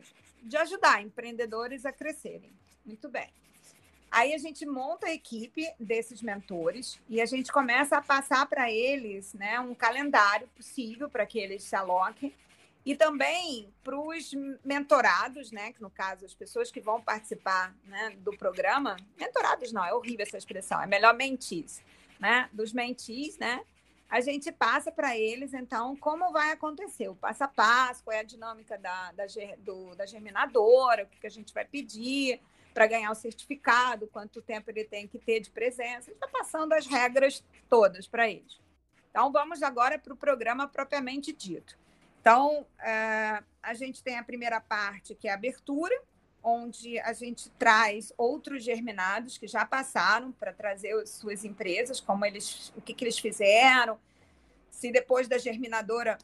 de 0.45 0.57
ajudar 0.57 1.03
empreendedores 1.03 1.85
a 1.85 1.93
crescerem. 1.93 2.53
Muito 2.87 3.09
bem. 3.09 3.33
Aí 4.13 4.33
a 4.33 4.39
gente 4.39 4.65
monta 4.65 5.09
a 5.09 5.13
equipe 5.13 5.69
desses 5.79 6.23
mentores 6.23 7.01
e 7.09 7.21
a 7.21 7.27
gente 7.27 7.51
começa 7.51 7.97
a 7.97 8.03
passar 8.03 8.47
para 8.47 8.71
eles 8.71 9.35
né, 9.35 9.59
um 9.59 9.75
calendário 9.75 10.47
possível 10.55 11.11
para 11.11 11.27
que 11.27 11.41
eles 11.41 11.65
se 11.65 11.75
aloquem 11.75 12.33
e 12.85 12.97
também 12.97 13.73
para 13.85 13.99
os 13.99 14.33
mentorados, 14.65 15.51
né? 15.51 15.73
Que 15.73 15.83
no 15.83 15.91
caso, 15.91 16.25
as 16.25 16.35
pessoas 16.35 16.71
que 16.71 16.81
vão 16.81 17.01
participar 17.01 17.75
né, 17.85 18.11
do 18.19 18.37
programa, 18.37 18.97
mentorados 19.19 19.73
não, 19.73 19.85
é 19.85 19.93
horrível 19.93 20.25
essa 20.25 20.39
expressão, 20.39 20.81
é 20.81 20.87
melhor 20.87 21.15
mentis, 21.15 21.83
né? 22.19 22.49
Dos 22.53 22.73
mentis, 22.73 23.37
né? 23.39 23.63
A 24.09 24.21
gente 24.21 24.51
passa 24.51 24.91
para 24.91 25.17
eles, 25.17 25.55
então, 25.55 25.95
como 25.95 26.33
vai 26.33 26.51
acontecer, 26.51 27.09
o 27.09 27.15
passo 27.15 27.45
a 27.45 27.49
passo, 27.49 28.03
qual 28.03 28.17
é 28.17 28.21
a 28.21 28.25
dinâmica 28.25 28.77
da, 28.77 29.13
da, 29.13 29.25
do, 29.59 29.95
da 29.95 30.05
germinadora, 30.05 31.05
o 31.05 31.07
que, 31.07 31.21
que 31.21 31.27
a 31.29 31.31
gente 31.31 31.55
vai 31.55 31.65
pedir 31.65 32.41
para 32.75 32.89
ganhar 32.89 33.11
o 33.13 33.15
certificado, 33.15 34.09
quanto 34.09 34.43
tempo 34.43 34.69
ele 34.71 34.85
tem 34.85 35.07
que 35.07 35.19
ter 35.19 35.39
de 35.39 35.51
presença. 35.51 36.11
Está 36.11 36.27
passando 36.27 36.73
as 36.73 36.87
regras 36.87 37.45
todas 37.69 38.09
para 38.09 38.29
eles. 38.29 38.61
Então, 39.11 39.31
vamos 39.31 39.63
agora 39.63 39.97
para 39.97 40.13
o 40.13 40.17
programa 40.17 40.67
propriamente 40.67 41.33
dito. 41.33 41.79
Então, 42.21 42.67
é, 42.79 43.43
a 43.63 43.75
gente 43.75 44.03
tem 44.03 44.19
a 44.19 44.25
primeira 44.25 44.61
parte, 44.61 45.15
que 45.15 45.27
é 45.27 45.31
a 45.31 45.35
abertura, 45.35 45.99
onde 46.43 46.99
a 47.01 47.13
gente 47.13 47.51
traz 47.51 48.13
outros 48.17 48.65
germinados 48.65 49.37
que 49.37 49.47
já 49.47 49.65
passaram 49.65 50.33
para 50.33 50.53
trazer 50.53 50.93
as 50.95 51.11
suas 51.11 51.45
empresas, 51.45 52.01
como 52.01 52.25
eles, 52.25 52.73
o 52.77 52.81
que, 52.81 52.95
que 52.95 53.05
eles 53.05 53.19
fizeram, 53.19 53.99
se 54.71 54.91
depois 54.91 55.29
da 55.29 55.39
germinadora 55.39 56.17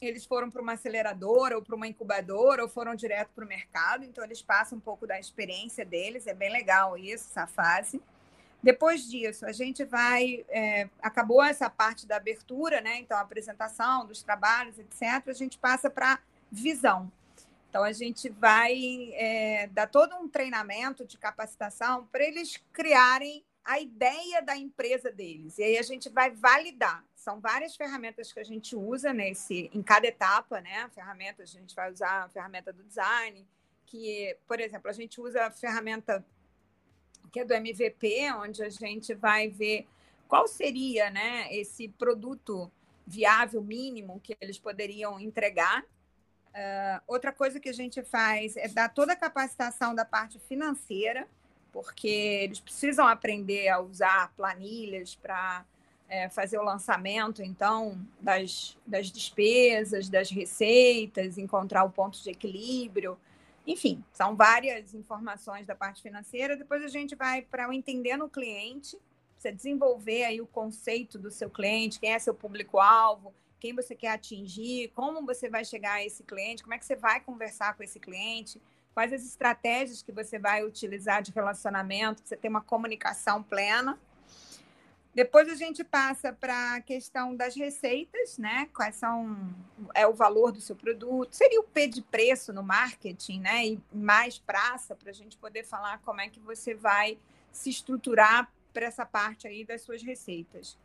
eles 0.00 0.24
foram 0.24 0.50
para 0.50 0.62
uma 0.62 0.72
aceleradora 0.72 1.56
ou 1.56 1.62
para 1.62 1.76
uma 1.76 1.86
incubadora 1.86 2.62
ou 2.62 2.68
foram 2.68 2.94
direto 2.94 3.30
para 3.34 3.44
o 3.44 3.48
mercado, 3.48 4.02
então 4.02 4.24
eles 4.24 4.40
passam 4.40 4.78
um 4.78 4.80
pouco 4.80 5.06
da 5.06 5.20
experiência 5.20 5.84
deles, 5.84 6.26
é 6.26 6.32
bem 6.32 6.50
legal 6.50 6.96
isso, 6.96 7.28
essa 7.28 7.46
fase. 7.46 8.00
Depois 8.62 9.08
disso, 9.08 9.46
a 9.46 9.52
gente 9.52 9.84
vai. 9.84 10.44
É, 10.48 10.88
acabou 11.00 11.42
essa 11.42 11.70
parte 11.70 12.06
da 12.06 12.16
abertura, 12.16 12.80
né? 12.80 12.98
Então, 12.98 13.16
a 13.16 13.22
apresentação 13.22 14.06
dos 14.06 14.22
trabalhos, 14.22 14.78
etc. 14.78 15.28
A 15.28 15.32
gente 15.32 15.58
passa 15.58 15.88
para 15.88 16.20
visão. 16.50 17.10
Então, 17.68 17.82
a 17.82 17.92
gente 17.92 18.28
vai 18.28 19.12
é, 19.14 19.68
dar 19.68 19.86
todo 19.86 20.14
um 20.16 20.28
treinamento 20.28 21.06
de 21.06 21.16
capacitação 21.16 22.06
para 22.10 22.24
eles 22.24 22.60
criarem 22.72 23.44
a 23.64 23.78
ideia 23.78 24.42
da 24.42 24.56
empresa 24.56 25.10
deles. 25.12 25.58
E 25.58 25.62
aí 25.62 25.78
a 25.78 25.82
gente 25.82 26.08
vai 26.08 26.30
validar. 26.30 27.04
São 27.14 27.40
várias 27.40 27.76
ferramentas 27.76 28.32
que 28.32 28.40
a 28.40 28.44
gente 28.44 28.74
usa 28.74 29.12
nesse, 29.12 29.70
em 29.72 29.82
cada 29.82 30.06
etapa, 30.06 30.60
né? 30.60 30.88
Ferramentas, 30.94 31.54
a 31.54 31.58
gente 31.58 31.74
vai 31.74 31.92
usar 31.92 32.24
a 32.24 32.28
ferramenta 32.28 32.72
do 32.72 32.82
design, 32.82 33.46
que, 33.86 34.36
por 34.46 34.60
exemplo, 34.60 34.90
a 34.90 34.92
gente 34.92 35.20
usa 35.20 35.46
a 35.46 35.50
ferramenta 35.50 36.24
que 37.28 37.40
é 37.40 37.44
do 37.44 37.54
MVP, 37.54 38.30
onde 38.32 38.62
a 38.62 38.68
gente 38.68 39.14
vai 39.14 39.48
ver 39.48 39.86
qual 40.28 40.46
seria 40.46 41.10
né, 41.10 41.52
esse 41.54 41.88
produto 41.88 42.70
viável 43.06 43.62
mínimo 43.62 44.20
que 44.20 44.36
eles 44.40 44.58
poderiam 44.58 45.18
entregar. 45.18 45.82
Uh, 45.82 47.02
outra 47.06 47.32
coisa 47.32 47.60
que 47.60 47.68
a 47.68 47.72
gente 47.72 48.02
faz 48.02 48.56
é 48.56 48.68
dar 48.68 48.88
toda 48.88 49.12
a 49.12 49.16
capacitação 49.16 49.94
da 49.94 50.04
parte 50.04 50.38
financeira, 50.38 51.26
porque 51.72 52.08
eles 52.08 52.60
precisam 52.60 53.06
aprender 53.06 53.68
a 53.68 53.80
usar 53.80 54.32
planilhas 54.36 55.14
para 55.14 55.64
é, 56.10 56.28
fazer 56.28 56.58
o 56.58 56.62
lançamento, 56.62 57.40
então, 57.40 57.96
das, 58.20 58.76
das 58.84 59.10
despesas, 59.10 60.08
das 60.08 60.28
receitas, 60.28 61.38
encontrar 61.38 61.84
o 61.84 61.90
ponto 61.90 62.20
de 62.20 62.30
equilíbrio. 62.30 63.16
Enfim, 63.70 64.02
são 64.12 64.34
várias 64.34 64.94
informações 64.94 65.64
da 65.64 65.76
parte 65.76 66.02
financeira. 66.02 66.56
Depois 66.56 66.82
a 66.82 66.88
gente 66.88 67.14
vai 67.14 67.40
para 67.40 67.68
o 67.68 67.72
entendendo 67.72 68.24
o 68.24 68.28
cliente, 68.28 68.98
você 69.38 69.52
desenvolver 69.52 70.24
aí 70.24 70.40
o 70.40 70.46
conceito 70.46 71.16
do 71.16 71.30
seu 71.30 71.48
cliente, 71.48 72.00
quem 72.00 72.12
é 72.12 72.18
seu 72.18 72.34
público-alvo, 72.34 73.32
quem 73.60 73.72
você 73.72 73.94
quer 73.94 74.08
atingir, 74.08 74.88
como 74.92 75.24
você 75.24 75.48
vai 75.48 75.64
chegar 75.64 75.94
a 75.94 76.04
esse 76.04 76.24
cliente, 76.24 76.64
como 76.64 76.74
é 76.74 76.78
que 76.78 76.84
você 76.84 76.96
vai 76.96 77.20
conversar 77.20 77.76
com 77.76 77.84
esse 77.84 78.00
cliente, 78.00 78.60
quais 78.92 79.12
as 79.12 79.24
estratégias 79.24 80.02
que 80.02 80.10
você 80.10 80.36
vai 80.36 80.64
utilizar 80.64 81.22
de 81.22 81.30
relacionamento, 81.30 82.22
para 82.22 82.28
você 82.28 82.36
ter 82.36 82.48
uma 82.48 82.62
comunicação 82.62 83.40
plena. 83.40 83.96
Depois 85.20 85.50
a 85.50 85.54
gente 85.54 85.84
passa 85.84 86.32
para 86.32 86.76
a 86.76 86.80
questão 86.80 87.36
das 87.36 87.54
receitas, 87.54 88.38
né? 88.38 88.70
Quais 88.74 88.96
são 88.96 89.54
é 89.94 90.06
o 90.06 90.14
valor 90.14 90.50
do 90.50 90.62
seu 90.62 90.74
produto? 90.74 91.36
Seria 91.36 91.60
o 91.60 91.64
P 91.64 91.88
de 91.88 92.00
preço 92.00 92.54
no 92.54 92.62
marketing, 92.62 93.40
né? 93.40 93.66
E 93.66 93.80
mais 93.92 94.38
praça 94.38 94.96
para 94.96 95.10
a 95.10 95.12
gente 95.12 95.36
poder 95.36 95.62
falar 95.62 95.98
como 95.98 96.22
é 96.22 96.30
que 96.30 96.40
você 96.40 96.72
vai 96.72 97.18
se 97.52 97.68
estruturar 97.68 98.50
para 98.72 98.86
essa 98.86 99.04
parte 99.04 99.46
aí 99.46 99.62
das 99.62 99.82
suas 99.82 100.02
receitas. 100.02 100.78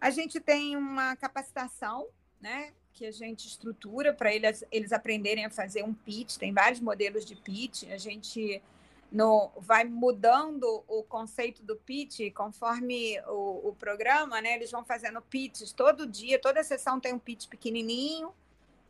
A 0.00 0.10
gente 0.10 0.40
tem 0.40 0.74
uma 0.74 1.14
capacitação, 1.14 2.08
né? 2.40 2.72
Que 2.92 3.06
a 3.06 3.12
gente 3.12 3.46
estrutura 3.46 4.12
para 4.12 4.34
eles, 4.34 4.64
eles 4.72 4.92
aprenderem 4.92 5.44
a 5.44 5.50
fazer 5.50 5.84
um 5.84 5.94
pitch. 5.94 6.36
Tem 6.36 6.52
vários 6.52 6.80
modelos 6.80 7.24
de 7.24 7.36
pitch. 7.36 7.84
A 7.92 7.96
gente 7.96 8.60
no, 9.10 9.50
vai 9.56 9.84
mudando 9.84 10.84
o 10.86 11.02
conceito 11.02 11.62
do 11.62 11.76
pitch 11.76 12.32
conforme 12.34 13.18
o, 13.22 13.68
o, 13.68 13.76
programa, 13.78 14.40
né? 14.40 14.54
Eles 14.54 14.70
vão 14.70 14.84
fazendo 14.84 15.20
pitches 15.22 15.72
todo 15.72 16.06
dia, 16.06 16.38
toda 16.38 16.62
sessão 16.62 17.00
tem 17.00 17.14
um 17.14 17.18
pitch 17.18 17.46
pequenininho 17.46 18.32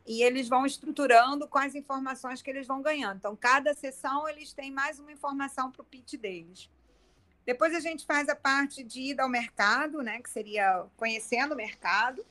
e 0.06 0.22
eles 0.22 0.48
vão 0.48 0.66
estruturando 0.66 1.46
com 1.46 1.58
as 1.58 1.75
informações 1.75 2.42
que 2.42 2.50
eles 2.50 2.66
vão 2.66 2.82
ganhando. 2.82 3.18
Então, 3.18 3.37
cada 3.37 3.75
sessão 3.75 4.28
eles 4.28 4.52
têm 4.52 4.70
mais 4.70 4.98
uma 4.98 5.12
informação 5.12 5.70
para 5.70 5.82
o 5.82 5.84
pitch 5.84 6.14
deles. 6.14 6.68
Depois 7.46 7.75
a 7.75 7.80
gente 7.80 8.04
faz 8.04 8.28
a 8.28 8.34
parte 8.34 8.82
de 8.82 9.00
ida 9.12 9.22
ao 9.22 9.28
mercado, 9.28 10.02
né? 10.02 10.20
Que 10.20 10.28
seria 10.28 10.84
conhecendo 10.96 11.52
o 11.52 11.56
mercado, 11.56 12.25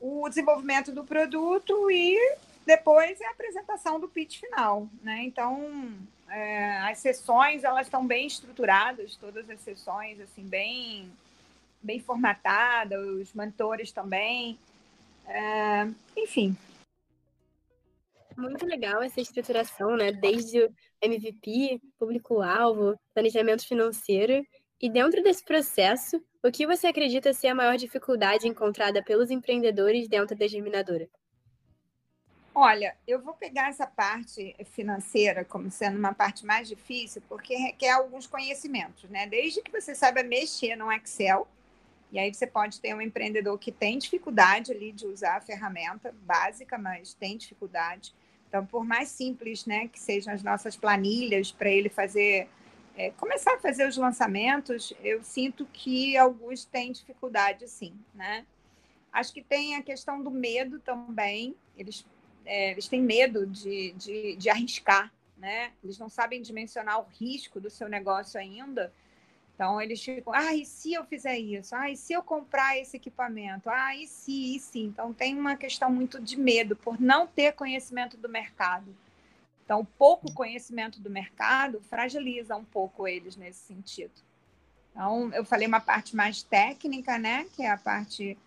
o 0.00 0.28
desenvolvimento 0.28 0.92
do 0.92 1.04
produto 1.04 1.90
e 1.90 2.36
depois 2.66 3.20
é 3.20 3.26
a 3.26 3.30
apresentação 3.30 3.98
do 3.98 4.08
pitch 4.08 4.40
final, 4.40 4.88
né? 5.02 5.22
Então, 5.24 5.94
é, 6.28 6.78
as 6.78 6.98
sessões 6.98 7.64
elas 7.64 7.86
estão 7.86 8.06
bem 8.06 8.26
estruturadas, 8.26 9.16
todas 9.16 9.48
as 9.50 9.60
sessões 9.60 10.20
assim 10.20 10.42
bem 10.42 11.10
bem 11.82 11.98
formatadas, 11.98 13.00
os 13.06 13.32
mentores 13.32 13.90
também, 13.90 14.58
é, 15.26 15.88
enfim. 16.16 16.56
Muito 18.36 18.66
legal 18.66 19.02
essa 19.02 19.20
estruturação, 19.20 19.96
né? 19.96 20.12
Desde 20.12 20.62
o 20.62 20.74
MVP, 21.02 21.80
público-alvo, 21.98 22.98
planejamento 23.14 23.66
financeiro. 23.66 24.44
E 24.80 24.90
dentro 24.90 25.22
desse 25.22 25.44
processo, 25.44 26.22
o 26.42 26.50
que 26.50 26.66
você 26.66 26.86
acredita 26.86 27.32
ser 27.32 27.48
a 27.48 27.54
maior 27.54 27.76
dificuldade 27.76 28.48
encontrada 28.48 29.02
pelos 29.02 29.30
empreendedores 29.30 30.08
dentro 30.08 30.36
da 30.36 30.46
germinadora? 30.46 31.08
Olha, 32.62 32.94
eu 33.08 33.18
vou 33.18 33.32
pegar 33.32 33.70
essa 33.70 33.86
parte 33.86 34.54
financeira 34.66 35.46
como 35.46 35.70
sendo 35.70 35.98
uma 35.98 36.12
parte 36.12 36.44
mais 36.44 36.68
difícil, 36.68 37.22
porque 37.26 37.56
requer 37.56 37.92
alguns 37.92 38.26
conhecimentos, 38.26 39.08
né? 39.08 39.26
Desde 39.26 39.62
que 39.62 39.72
você 39.72 39.94
saiba 39.94 40.22
mexer 40.22 40.76
no 40.76 40.92
Excel, 40.92 41.48
e 42.12 42.18
aí 42.18 42.34
você 42.34 42.46
pode 42.46 42.78
ter 42.78 42.94
um 42.94 43.00
empreendedor 43.00 43.58
que 43.58 43.72
tem 43.72 43.96
dificuldade 43.96 44.72
ali 44.72 44.92
de 44.92 45.06
usar 45.06 45.38
a 45.38 45.40
ferramenta 45.40 46.14
básica, 46.26 46.76
mas 46.76 47.14
tem 47.14 47.38
dificuldade. 47.38 48.14
Então, 48.46 48.66
por 48.66 48.84
mais 48.84 49.08
simples, 49.08 49.64
né, 49.64 49.88
que 49.88 49.98
sejam 49.98 50.34
as 50.34 50.42
nossas 50.42 50.76
planilhas 50.76 51.50
para 51.50 51.70
ele 51.70 51.88
fazer, 51.88 52.46
é, 52.94 53.10
começar 53.12 53.54
a 53.54 53.58
fazer 53.58 53.88
os 53.88 53.96
lançamentos, 53.96 54.92
eu 55.02 55.24
sinto 55.24 55.64
que 55.72 56.14
alguns 56.14 56.66
têm 56.66 56.92
dificuldade, 56.92 57.66
sim, 57.70 57.94
né? 58.14 58.44
Acho 59.10 59.32
que 59.32 59.40
tem 59.42 59.76
a 59.76 59.82
questão 59.82 60.22
do 60.22 60.30
medo 60.30 60.78
também. 60.78 61.56
Eles 61.74 62.04
é, 62.44 62.72
eles 62.72 62.88
têm 62.88 63.02
medo 63.02 63.46
de, 63.46 63.92
de, 63.92 64.36
de 64.36 64.50
arriscar, 64.50 65.12
né? 65.36 65.72
Eles 65.82 65.98
não 65.98 66.08
sabem 66.08 66.42
dimensionar 66.42 67.00
o 67.00 67.06
risco 67.18 67.60
do 67.60 67.70
seu 67.70 67.88
negócio 67.88 68.38
ainda. 68.38 68.92
Então, 69.54 69.80
eles 69.80 70.02
ficam, 70.02 70.32
ah, 70.32 70.54
e 70.54 70.64
se 70.64 70.94
eu 70.94 71.04
fizer 71.04 71.38
isso? 71.38 71.74
Ah, 71.74 71.90
e 71.90 71.96
se 71.96 72.14
eu 72.14 72.22
comprar 72.22 72.78
esse 72.78 72.96
equipamento? 72.96 73.68
Ah, 73.68 73.94
e 73.94 74.06
se, 74.06 74.56
e 74.56 74.58
se? 74.58 74.78
Então, 74.80 75.12
tem 75.12 75.38
uma 75.38 75.54
questão 75.54 75.90
muito 75.90 76.18
de 76.18 76.38
medo 76.38 76.74
por 76.74 76.98
não 76.98 77.26
ter 77.26 77.52
conhecimento 77.52 78.16
do 78.16 78.28
mercado. 78.28 78.96
Então, 79.62 79.84
pouco 79.98 80.32
conhecimento 80.32 80.98
do 80.98 81.10
mercado 81.10 81.80
fragiliza 81.82 82.56
um 82.56 82.64
pouco 82.64 83.06
eles 83.06 83.36
nesse 83.36 83.60
sentido. 83.60 84.14
Então, 84.90 85.30
eu 85.32 85.44
falei 85.44 85.68
uma 85.68 85.80
parte 85.80 86.16
mais 86.16 86.42
técnica, 86.42 87.18
né? 87.18 87.46
Que 87.54 87.62
é 87.62 87.70
a 87.70 87.76
parte 87.76 88.38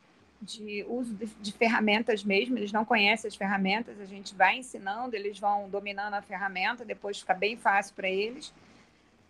de 0.44 0.86
uso 0.88 1.14
de, 1.14 1.26
de, 1.26 1.52
ferramentas 1.54 2.24
mesmo, 2.24 2.58
eles 2.58 2.72
não 2.72 2.84
conhecem 2.86 3.28
as 3.28 3.36
ferramentas, 3.36 4.00
a 4.00 4.06
gente 4.06 4.36
vai 4.36 4.58
ensinando, 4.58 5.16
eles 5.16 5.40
vão 5.40 5.70
dominando 5.70 6.14
a 6.14 6.22
ferramenta, 6.22 6.86
depois 6.86 7.20
fica 7.20 7.34
bem 7.34 7.58
fácil 7.58 7.96
para 7.96 8.10
eles. 8.10 8.54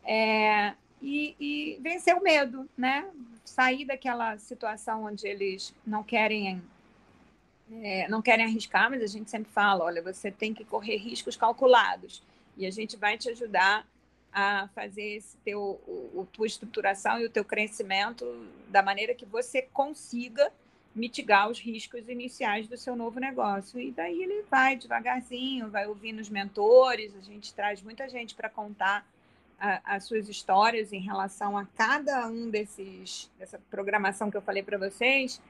É, 0.04 0.74
e, 1.02 1.36
e, 1.40 1.80
vencer 1.82 2.16
o 2.16 2.24
medo, 2.24 2.68
né? 2.78 3.06
Sair 3.46 3.86
daquela 3.86 4.38
situação 4.38 5.04
onde 5.04 5.28
eles 5.28 5.74
não 5.86 6.04
querem 6.04 6.62
é, 7.82 8.08
não 8.08 8.22
querem 8.22 8.46
arriscar, 8.46 8.90
mas 8.90 9.02
a 9.02 9.08
gente 9.08 9.30
sempre 9.30 9.52
fala, 9.52 9.86
olha, 9.86 10.02
você 10.02 10.32
tem 10.32 10.54
que 10.54 10.66
correr 10.66 10.98
riscos 10.98 11.36
calculados 11.36 12.22
e 12.58 12.66
a 12.66 12.72
gente 12.72 12.98
vai 12.98 13.18
te 13.18 13.30
ajudar 13.30 13.88
a 14.32 14.68
fazer 14.74 15.18
esse 15.18 15.38
teu, 15.38 15.62
o, 15.88 16.22
o 16.22 16.28
tua 16.32 16.48
estruturação 16.48 17.20
e 17.20 17.26
o 17.26 17.30
teu 17.30 17.46
crescimento 17.46 18.26
da 18.68 18.82
maneira 18.82 19.14
que 19.14 19.26
você 19.26 19.62
consiga 19.62 20.52
mitigar 20.96 21.50
os 21.50 21.60
riscos 21.60 22.08
iniciais 22.08 22.68
do 22.68 22.78
seu 22.78 22.96
novo 22.96 23.20
negócio. 23.20 23.80
E 23.80 23.92
daí 23.92 24.22
ele 24.22 24.44
vai 24.50 24.76
devagarzinho, 24.76 25.70
vai 25.70 25.88
ouvindo 25.88 26.20
os 26.20 26.30
mentores, 26.30 27.16
a 27.16 27.22
gente 27.22 27.54
traz 27.54 27.82
muita 27.82 28.08
gente 28.08 28.36
para 28.36 28.50
contar 28.50 29.06
as 29.86 30.04
suas 30.04 30.28
histórias 30.28 30.92
em 30.92 31.00
relação 31.00 31.58
a 31.58 31.66
cada 31.66 32.28
um 32.28 32.50
desses, 32.50 33.32
dessa 33.40 33.58
programação 33.72 34.30
que 34.30 34.36
eu 34.36 34.42
falei 34.42 34.62
para 34.62 34.78
vocês. 34.78 35.42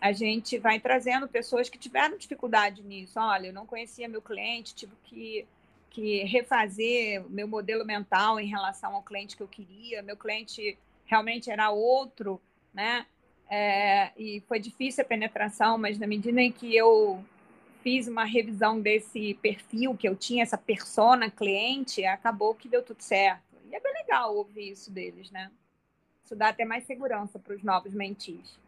A 0.00 0.10
gente 0.10 0.58
vai 0.58 0.80
trazendo 0.80 1.28
pessoas 1.28 1.68
que 1.68 1.78
tiveram 1.78 2.18
dificuldade 2.18 2.82
nisso. 2.82 3.20
Olha, 3.20 3.46
eu 3.46 3.52
não 3.52 3.64
conhecia 3.64 4.08
meu 4.08 4.20
cliente, 4.20 4.74
tive 4.74 4.92
que, 5.04 5.46
que 5.90 6.24
refazer 6.24 7.24
meu 7.30 7.46
modelo 7.46 7.84
mental 7.84 8.40
em 8.40 8.48
relação 8.48 8.96
ao 8.96 9.02
cliente 9.02 9.36
que 9.36 9.42
eu 9.42 9.48
queria. 9.48 10.02
Meu 10.02 10.16
cliente 10.16 10.76
realmente 11.04 11.48
era 11.48 11.70
outro, 11.70 12.40
né? 12.74 13.06
É, 13.48 14.10
e 14.16 14.42
foi 14.48 14.58
difícil 14.58 15.04
a 15.04 15.06
penetração, 15.06 15.78
mas 15.78 15.98
na 15.98 16.06
medida 16.06 16.40
em 16.40 16.50
que 16.50 16.74
eu 16.76 17.24
fiz 17.82 18.08
uma 18.08 18.24
revisão 18.24 18.80
desse 18.80 19.34
perfil 19.34 19.96
que 19.96 20.08
eu 20.08 20.16
tinha, 20.16 20.42
essa 20.42 20.58
persona 20.58 21.30
cliente, 21.30 22.04
acabou 22.04 22.54
que 22.54 22.68
deu 22.68 22.82
tudo 22.82 23.00
certo. 23.00 23.56
E 23.70 23.74
é 23.74 23.80
bem 23.80 23.92
legal 23.92 24.34
ouvir 24.34 24.72
isso 24.72 24.90
deles, 24.90 25.30
né? 25.30 25.50
Isso 26.24 26.34
dá 26.34 26.48
até 26.48 26.64
mais 26.64 26.84
segurança 26.84 27.38
para 27.38 27.54
os 27.54 27.62
novos 27.62 27.94
mentis. 27.94 28.58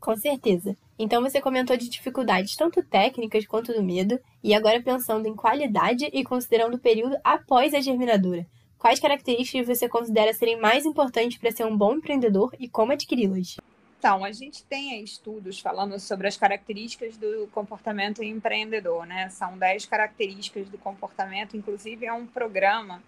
Com 0.00 0.16
certeza. 0.16 0.76
Então 0.98 1.22
você 1.22 1.40
comentou 1.40 1.76
de 1.76 1.88
dificuldades 1.88 2.56
tanto 2.56 2.82
técnicas 2.82 3.46
quanto 3.46 3.72
do 3.72 3.82
medo, 3.82 4.18
e 4.42 4.54
agora 4.54 4.82
pensando 4.82 5.26
em 5.28 5.36
qualidade 5.36 6.06
e 6.12 6.24
considerando 6.24 6.74
o 6.74 6.80
período 6.80 7.16
após 7.22 7.74
a 7.74 7.80
germinadura. 7.80 8.46
Quais 8.78 9.00
características 9.00 9.66
você 9.66 9.88
considera 9.88 10.32
serem 10.34 10.60
mais 10.60 10.84
importantes 10.84 11.38
para 11.38 11.50
ser 11.50 11.64
um 11.64 11.76
bom 11.76 11.94
empreendedor 11.94 12.54
e 12.58 12.68
como 12.68 12.92
adquiri-las? 12.92 13.56
Então, 13.98 14.24
a 14.24 14.30
gente 14.30 14.62
tem 14.64 15.02
estudos 15.02 15.58
falando 15.58 15.98
sobre 15.98 16.28
as 16.28 16.36
características 16.36 17.16
do 17.16 17.48
comportamento 17.52 18.22
empreendedor, 18.22 19.06
né? 19.06 19.28
São 19.30 19.56
10 19.58 19.86
características 19.86 20.68
do 20.68 20.78
comportamento, 20.78 21.56
inclusive 21.56 22.06
é 22.06 22.12
um 22.12 22.26
programa 22.26 23.02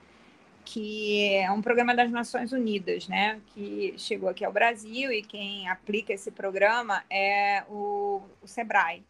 que 0.65 1.35
é 1.35 1.51
um 1.51 1.63
programa 1.63 1.95
das 1.95 2.11
Nações 2.11 2.53
Unidas, 2.53 3.07
né? 3.07 3.41
Que 3.55 3.95
chegou 3.97 4.29
aqui 4.29 4.45
ao 4.45 4.53
Brasil 4.53 5.13
e 5.13 5.23
quem 5.23 5.69
aplica 5.69 6.13
esse 6.13 6.31
programa 6.31 7.05
é 7.09 7.63
o, 7.69 8.23
o 8.43 8.47
Sebrae. 8.47 9.03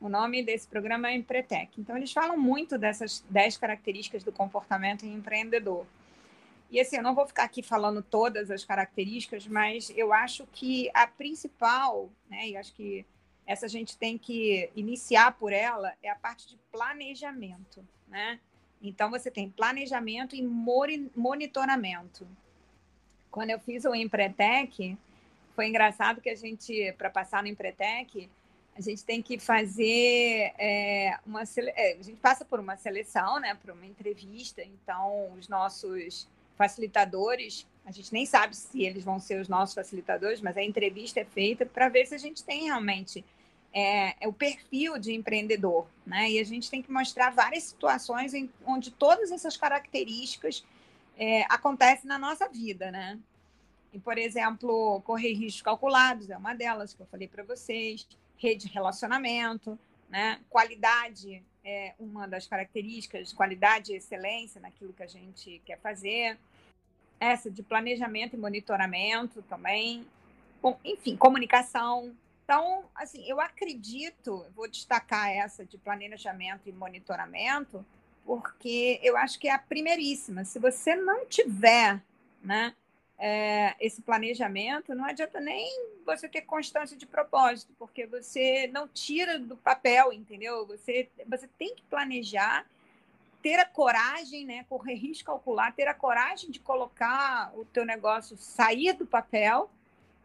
O 0.00 0.08
nome 0.08 0.42
desse 0.42 0.66
programa 0.66 1.08
é 1.10 1.14
Empretec. 1.14 1.80
Então, 1.80 1.96
eles 1.96 2.12
falam 2.12 2.36
muito 2.36 2.78
dessas 2.78 3.24
10 3.30 3.56
características 3.58 4.22
do 4.22 4.32
comportamento 4.32 5.04
empreendedor. 5.04 5.86
E 6.70 6.80
assim, 6.80 6.96
eu 6.96 7.02
não 7.02 7.14
vou 7.14 7.26
ficar 7.26 7.44
aqui 7.44 7.62
falando 7.62 8.02
todas 8.02 8.50
as 8.50 8.64
características, 8.64 9.46
mas 9.46 9.90
eu 9.96 10.12
acho 10.12 10.46
que 10.52 10.90
a 10.92 11.06
principal, 11.06 12.10
né, 12.28 12.48
e 12.48 12.56
acho 12.56 12.74
que 12.74 13.06
essa 13.46 13.64
a 13.64 13.68
gente 13.68 13.96
tem 13.96 14.18
que 14.18 14.70
iniciar 14.76 15.32
por 15.32 15.52
ela, 15.52 15.94
é 16.02 16.10
a 16.10 16.14
parte 16.14 16.46
de 16.46 16.58
planejamento, 16.70 17.82
né? 18.06 18.38
Então, 18.80 19.10
você 19.10 19.30
tem 19.30 19.50
planejamento 19.50 20.36
e 20.36 20.42
monitoramento. 20.42 22.28
Quando 23.30 23.50
eu 23.50 23.58
fiz 23.58 23.84
o 23.84 23.94
Empretec, 23.94 24.96
foi 25.56 25.66
engraçado 25.66 26.20
que 26.20 26.30
a 26.30 26.36
gente, 26.36 26.92
para 26.92 27.10
passar 27.10 27.42
no 27.42 27.48
Empretec, 27.48 28.28
a 28.76 28.80
gente 28.80 29.02
tem 29.02 29.20
que 29.20 29.38
fazer 29.38 30.52
é, 30.56 31.18
uma 31.26 31.42
é, 31.42 31.96
a 31.98 32.02
gente 32.02 32.20
passa 32.20 32.44
por 32.44 32.60
uma 32.60 32.76
seleção, 32.76 33.40
né, 33.40 33.54
por 33.56 33.72
uma 33.72 33.84
entrevista. 33.84 34.62
Então, 34.62 35.32
os 35.32 35.48
nossos 35.48 36.28
facilitadores, 36.58 37.66
a 37.86 37.90
gente 37.90 38.12
nem 38.12 38.26
sabe 38.26 38.54
se 38.54 38.82
eles 38.82 39.02
vão 39.02 39.18
ser 39.18 39.40
os 39.40 39.48
nossos 39.48 39.74
facilitadores, 39.74 40.42
mas 40.42 40.56
a 40.58 40.62
entrevista 40.62 41.20
é 41.20 41.24
feita 41.24 41.64
para 41.64 41.88
ver 41.88 42.06
se 42.06 42.14
a 42.14 42.18
gente 42.18 42.44
tem 42.44 42.64
realmente 42.64 43.24
é, 43.72 44.14
é, 44.20 44.28
o 44.28 44.32
perfil 44.32 44.98
de 44.98 45.14
empreendedor, 45.14 45.86
né? 46.04 46.30
E 46.30 46.38
a 46.38 46.44
gente 46.44 46.70
tem 46.70 46.82
que 46.82 46.90
mostrar 46.90 47.30
várias 47.30 47.64
situações 47.64 48.34
em, 48.34 48.50
onde 48.66 48.90
todas 48.90 49.30
essas 49.30 49.56
características 49.56 50.64
é, 51.16 51.42
acontecem 51.44 52.06
na 52.06 52.18
nossa 52.18 52.48
vida, 52.48 52.90
né? 52.90 53.18
E, 53.92 53.98
por 53.98 54.18
exemplo, 54.18 55.00
correr 55.02 55.32
riscos 55.32 55.62
calculados 55.62 56.28
é 56.28 56.36
uma 56.36 56.54
delas 56.54 56.92
que 56.92 57.00
eu 57.00 57.06
falei 57.06 57.28
para 57.28 57.42
vocês, 57.42 58.06
rede 58.36 58.66
de 58.66 58.72
relacionamento, 58.72 59.78
né? 60.08 60.40
Qualidade 60.50 61.42
é 61.64 61.94
uma 61.98 62.26
das 62.26 62.46
características, 62.46 63.32
qualidade 63.32 63.92
e 63.92 63.96
excelência 63.96 64.60
naquilo 64.60 64.92
que 64.92 65.02
a 65.02 65.06
gente 65.06 65.60
quer 65.64 65.78
fazer. 65.80 66.38
Essa 67.20 67.50
de 67.50 67.62
planejamento 67.62 68.34
e 68.34 68.38
monitoramento 68.38 69.42
também. 69.42 70.06
Bom, 70.62 70.78
enfim, 70.84 71.16
comunicação. 71.16 72.14
Então, 72.44 72.84
assim, 72.94 73.28
eu 73.28 73.40
acredito, 73.40 74.46
vou 74.54 74.68
destacar 74.68 75.28
essa 75.30 75.64
de 75.64 75.76
planejamento 75.76 76.68
e 76.68 76.72
monitoramento, 76.72 77.84
porque 78.24 78.98
eu 79.02 79.16
acho 79.16 79.38
que 79.38 79.48
é 79.48 79.52
a 79.52 79.58
primeiríssima. 79.58 80.44
Se 80.44 80.58
você 80.58 80.94
não 80.94 81.26
tiver, 81.26 82.02
né, 82.42 82.74
é, 83.18 83.74
esse 83.80 84.00
planejamento, 84.00 84.94
não 84.94 85.04
adianta 85.04 85.40
nem 85.40 85.68
você 86.06 86.28
ter 86.28 86.42
constância 86.42 86.96
de 86.96 87.04
propósito, 87.04 87.74
porque 87.78 88.06
você 88.06 88.68
não 88.72 88.86
tira 88.86 89.38
do 89.38 89.56
papel, 89.56 90.12
entendeu? 90.12 90.64
Você, 90.66 91.08
você 91.26 91.48
tem 91.58 91.74
que 91.74 91.82
planejar, 91.82 92.64
ter 93.48 93.58
a 93.58 93.64
coragem, 93.64 94.44
né? 94.44 94.66
Correr 94.68 94.92
risco 94.92 95.24
calcular, 95.24 95.74
ter 95.74 95.88
a 95.88 95.94
coragem 95.94 96.50
de 96.50 96.60
colocar 96.60 97.50
o 97.56 97.64
teu 97.64 97.82
negócio 97.82 98.36
sair 98.36 98.92
do 98.92 99.06
papel 99.06 99.70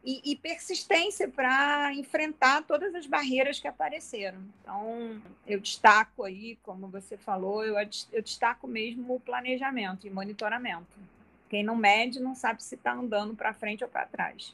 e, 0.03 0.19
e 0.29 0.35
persistência 0.35 1.29
para 1.29 1.93
enfrentar 1.93 2.63
todas 2.63 2.93
as 2.93 3.07
barreiras 3.07 3.61
que 3.61 3.67
apareceram. 3.67 4.39
Então, 4.61 5.21
eu 5.47 5.57
destaco 5.57 6.25
aí, 6.25 6.57
como 6.63 6.89
você 6.89 7.15
falou, 7.15 7.63
eu, 7.63 7.75
eu 8.11 8.21
destaco 8.21 8.67
mesmo 8.67 9.15
o 9.15 9.21
planejamento 9.21 10.05
e 10.05 10.09
monitoramento. 10.09 10.99
Quem 11.47 11.63
não 11.63 11.77
mede 11.77 12.19
não 12.19 12.35
sabe 12.35 12.61
se 12.61 12.75
está 12.75 12.91
andando 12.91 13.33
para 13.35 13.53
frente 13.53 13.85
ou 13.85 13.89
para 13.89 14.05
trás. 14.05 14.53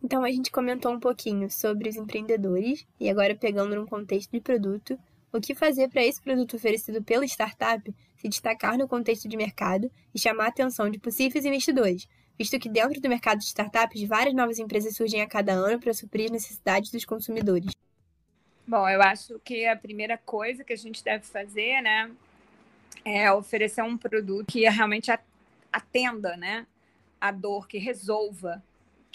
Então 0.00 0.22
a 0.22 0.30
gente 0.30 0.52
comentou 0.52 0.92
um 0.92 1.00
pouquinho 1.00 1.50
sobre 1.50 1.88
os 1.88 1.96
empreendedores 1.96 2.86
e 3.00 3.10
agora 3.10 3.34
pegando 3.34 3.74
num 3.74 3.86
contexto 3.86 4.30
de 4.30 4.40
produto, 4.40 4.96
o 5.36 5.40
que 5.40 5.54
fazer 5.54 5.88
para 5.88 6.04
esse 6.04 6.20
produto 6.20 6.56
oferecido 6.56 7.02
pela 7.02 7.24
startup 7.24 7.94
se 8.16 8.28
destacar 8.28 8.78
no 8.78 8.88
contexto 8.88 9.28
de 9.28 9.36
mercado 9.36 9.90
e 10.14 10.18
chamar 10.18 10.46
a 10.46 10.48
atenção 10.48 10.90
de 10.90 10.98
possíveis 10.98 11.44
investidores, 11.44 12.08
visto 12.38 12.58
que 12.58 12.68
dentro 12.68 13.00
do 13.00 13.08
mercado 13.08 13.38
de 13.38 13.44
startups 13.44 14.02
várias 14.04 14.34
novas 14.34 14.58
empresas 14.58 14.96
surgem 14.96 15.20
a 15.20 15.26
cada 15.26 15.52
ano 15.52 15.78
para 15.78 15.94
suprir 15.94 16.26
as 16.26 16.32
necessidades 16.32 16.90
dos 16.90 17.04
consumidores. 17.04 17.70
Bom, 18.66 18.88
eu 18.88 19.00
acho 19.00 19.38
que 19.44 19.64
a 19.66 19.76
primeira 19.76 20.18
coisa 20.18 20.64
que 20.64 20.72
a 20.72 20.76
gente 20.76 21.04
deve 21.04 21.24
fazer, 21.24 21.80
né, 21.80 22.10
é 23.04 23.30
oferecer 23.30 23.82
um 23.82 23.96
produto 23.96 24.46
que 24.46 24.68
realmente 24.68 25.10
atenda, 25.72 26.36
né, 26.36 26.66
a 27.20 27.30
dor, 27.30 27.68
que 27.68 27.78
resolva, 27.78 28.62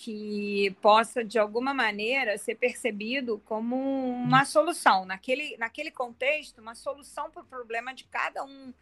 que 0.04 0.76
possa 0.82 1.24
de 1.24 1.38
alguma 1.38 1.76
maneira 1.76 2.36
ser 2.36 2.56
percebido 2.56 3.40
como 3.46 3.76
uma 4.10 4.46
solução 4.46 5.06
naquele, 5.06 5.56
naquele 5.58 5.92
contexto, 5.92 6.60
uma 6.60 6.74
solução 6.74 7.30
para 7.30 7.44
o 7.44 7.46
problema 7.46 7.94
de 7.94 8.06
cada 8.06 8.44
um, 8.44 8.74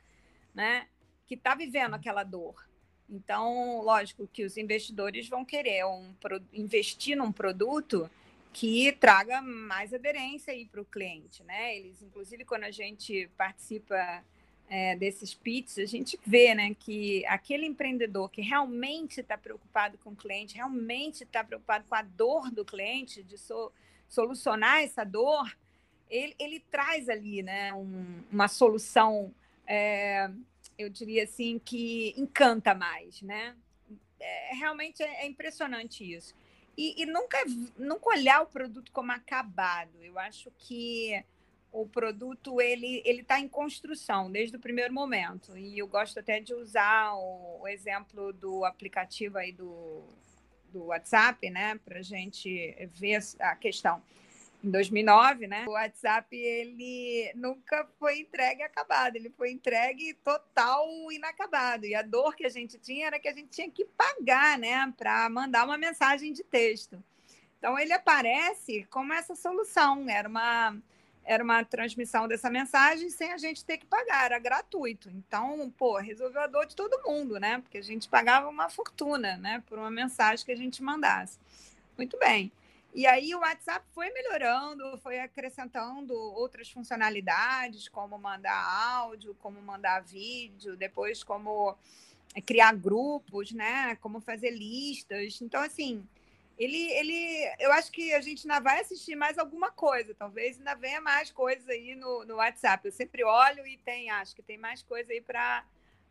né, 0.55 0.87
que 1.27 1.35
está 1.35 1.55
vivendo 1.55 1.93
aquela 1.93 2.23
dor. 2.23 2.65
Então, 3.09 3.81
lógico 3.81 4.29
que 4.31 4.45
os 4.45 4.55
investidores 4.55 5.27
vão 5.27 5.43
querer 5.43 5.85
um, 5.85 6.15
investir 6.53 7.17
num 7.17 7.33
produto 7.33 8.09
que 8.53 8.93
traga 8.93 9.41
mais 9.41 9.93
aderência 9.93 10.53
para 10.71 10.79
o 10.79 10.85
cliente, 10.85 11.43
né? 11.43 11.75
Eles, 11.75 12.01
inclusive, 12.01 12.45
quando 12.45 12.63
a 12.63 12.71
gente 12.71 13.29
participa 13.35 14.23
é, 14.69 14.95
desses 14.95 15.33
pits, 15.33 15.79
a 15.79 15.85
gente 15.85 16.19
vê, 16.25 16.53
né, 16.53 16.75
que 16.79 17.25
aquele 17.25 17.65
empreendedor 17.65 18.29
que 18.29 18.41
realmente 18.41 19.19
está 19.19 19.35
preocupado 19.35 19.97
com 19.97 20.11
o 20.11 20.15
cliente, 20.15 20.55
realmente 20.55 21.23
está 21.23 21.43
preocupado 21.43 21.85
com 21.89 21.95
a 21.95 22.03
dor 22.03 22.51
do 22.51 22.63
cliente, 22.63 23.23
de 23.23 23.37
so, 23.37 23.71
solucionar 24.07 24.83
essa 24.83 25.03
dor, 25.03 25.57
ele, 26.07 26.35
ele 26.37 26.59
traz 26.59 27.09
ali, 27.09 27.41
né, 27.41 27.73
um, 27.73 28.23
uma 28.31 28.47
solução, 28.47 29.33
é, 29.65 30.29
eu 30.77 30.87
diria 30.87 31.23
assim, 31.23 31.59
que 31.59 32.13
encanta 32.15 32.75
mais, 32.75 33.21
né? 33.23 33.55
É, 34.19 34.55
realmente 34.55 35.01
é, 35.01 35.23
é 35.23 35.27
impressionante 35.27 36.03
isso. 36.03 36.35
E, 36.77 37.01
e, 37.01 37.05
nunca, 37.05 37.37
nunca 37.77 38.09
olhar 38.09 38.41
o 38.41 38.47
produto 38.47 38.91
como 38.91 39.11
acabado. 39.11 40.01
Eu 40.01 40.17
acho 40.17 40.51
que 40.57 41.21
o 41.71 41.87
produto 41.87 42.59
ele 42.59 43.01
ele 43.05 43.21
está 43.21 43.39
em 43.39 43.47
construção 43.47 44.31
desde 44.31 44.55
o 44.55 44.59
primeiro 44.59 44.93
momento. 44.93 45.57
E 45.57 45.77
eu 45.77 45.87
gosto 45.87 46.19
até 46.19 46.39
de 46.39 46.53
usar 46.53 47.13
o, 47.13 47.61
o 47.61 47.67
exemplo 47.67 48.33
do 48.33 48.65
aplicativo 48.65 49.37
aí 49.37 49.51
do, 49.51 50.03
do 50.71 50.85
WhatsApp, 50.85 51.49
né, 51.49 51.79
para 51.83 52.01
gente 52.01 52.75
ver 52.95 53.19
a 53.39 53.55
questão 53.55 54.01
em 54.63 54.69
2009, 54.69 55.47
né? 55.47 55.65
O 55.67 55.71
WhatsApp 55.71 56.35
ele 56.35 57.31
nunca 57.33 57.87
foi 57.97 58.19
entregue 58.19 58.61
acabado, 58.61 59.15
ele 59.15 59.29
foi 59.29 59.51
entregue 59.51 60.13
total 60.15 60.85
inacabado. 61.11 61.85
E 61.85 61.95
a 61.95 62.01
dor 62.01 62.35
que 62.35 62.45
a 62.45 62.49
gente 62.49 62.77
tinha 62.77 63.07
era 63.07 63.19
que 63.19 63.29
a 63.29 63.33
gente 63.33 63.49
tinha 63.49 63.69
que 63.69 63.85
pagar, 63.85 64.57
né, 64.57 64.93
para 64.97 65.29
mandar 65.29 65.65
uma 65.65 65.77
mensagem 65.77 66.33
de 66.33 66.43
texto. 66.43 67.01
Então 67.57 67.77
ele 67.79 67.93
aparece 67.93 68.85
como 68.89 69.13
essa 69.13 69.35
solução, 69.35 70.09
era 70.09 70.27
uma 70.27 70.77
era 71.29 71.43
uma 71.43 71.63
transmissão 71.63 72.27
dessa 72.27 72.49
mensagem 72.49 73.07
sem 73.11 73.31
a 73.31 73.37
gente 73.37 73.63
ter 73.63 73.77
que 73.77 73.85
pagar, 73.85 74.25
era 74.25 74.39
gratuito. 74.39 75.11
Então, 75.11 75.71
pô, 75.77 75.95
resolveu 75.99 76.41
a 76.41 76.47
dor 76.47 76.65
de 76.65 76.75
todo 76.75 77.03
mundo, 77.05 77.39
né? 77.39 77.59
Porque 77.59 77.77
a 77.77 77.83
gente 77.83 78.09
pagava 78.09 78.49
uma 78.49 78.67
fortuna, 78.67 79.37
né, 79.37 79.63
por 79.67 79.77
uma 79.77 79.91
mensagem 79.91 80.43
que 80.43 80.51
a 80.51 80.57
gente 80.57 80.81
mandasse. 80.81 81.37
Muito 81.95 82.17
bem. 82.17 82.51
E 82.95 83.05
aí 83.05 83.35
o 83.35 83.41
WhatsApp 83.41 83.85
foi 83.93 84.09
melhorando, 84.09 84.97
foi 85.03 85.19
acrescentando 85.19 86.15
outras 86.15 86.71
funcionalidades, 86.71 87.87
como 87.87 88.17
mandar 88.17 88.97
áudio, 88.97 89.35
como 89.39 89.61
mandar 89.61 90.01
vídeo, 90.01 90.75
depois 90.75 91.23
como 91.23 91.77
criar 92.43 92.73
grupos, 92.73 93.51
né? 93.51 93.95
Como 93.97 94.19
fazer 94.19 94.49
listas. 94.49 95.39
Então, 95.43 95.61
assim, 95.61 96.03
ele, 96.59 96.91
ele, 96.91 97.55
eu 97.57 97.71
acho 97.71 97.89
que 97.89 98.13
a 98.13 98.19
gente 98.19 98.45
ainda 98.45 98.59
vai 98.59 98.81
assistir 98.81 99.15
mais 99.15 99.37
alguma 99.37 99.71
coisa, 99.71 100.13
talvez 100.13 100.57
ainda 100.57 100.75
venha 100.75 100.99
mais 100.99 101.31
coisas 101.31 101.67
aí 101.69 101.95
no, 101.95 102.25
no 102.25 102.35
WhatsApp. 102.35 102.85
Eu 102.85 102.91
sempre 102.91 103.23
olho 103.23 103.65
e 103.65 103.77
tem, 103.77 104.09
acho 104.09 104.35
que 104.35 104.41
tem 104.41 104.57
mais 104.57 104.83
coisa 104.83 105.13
aí 105.13 105.21
para 105.21 105.63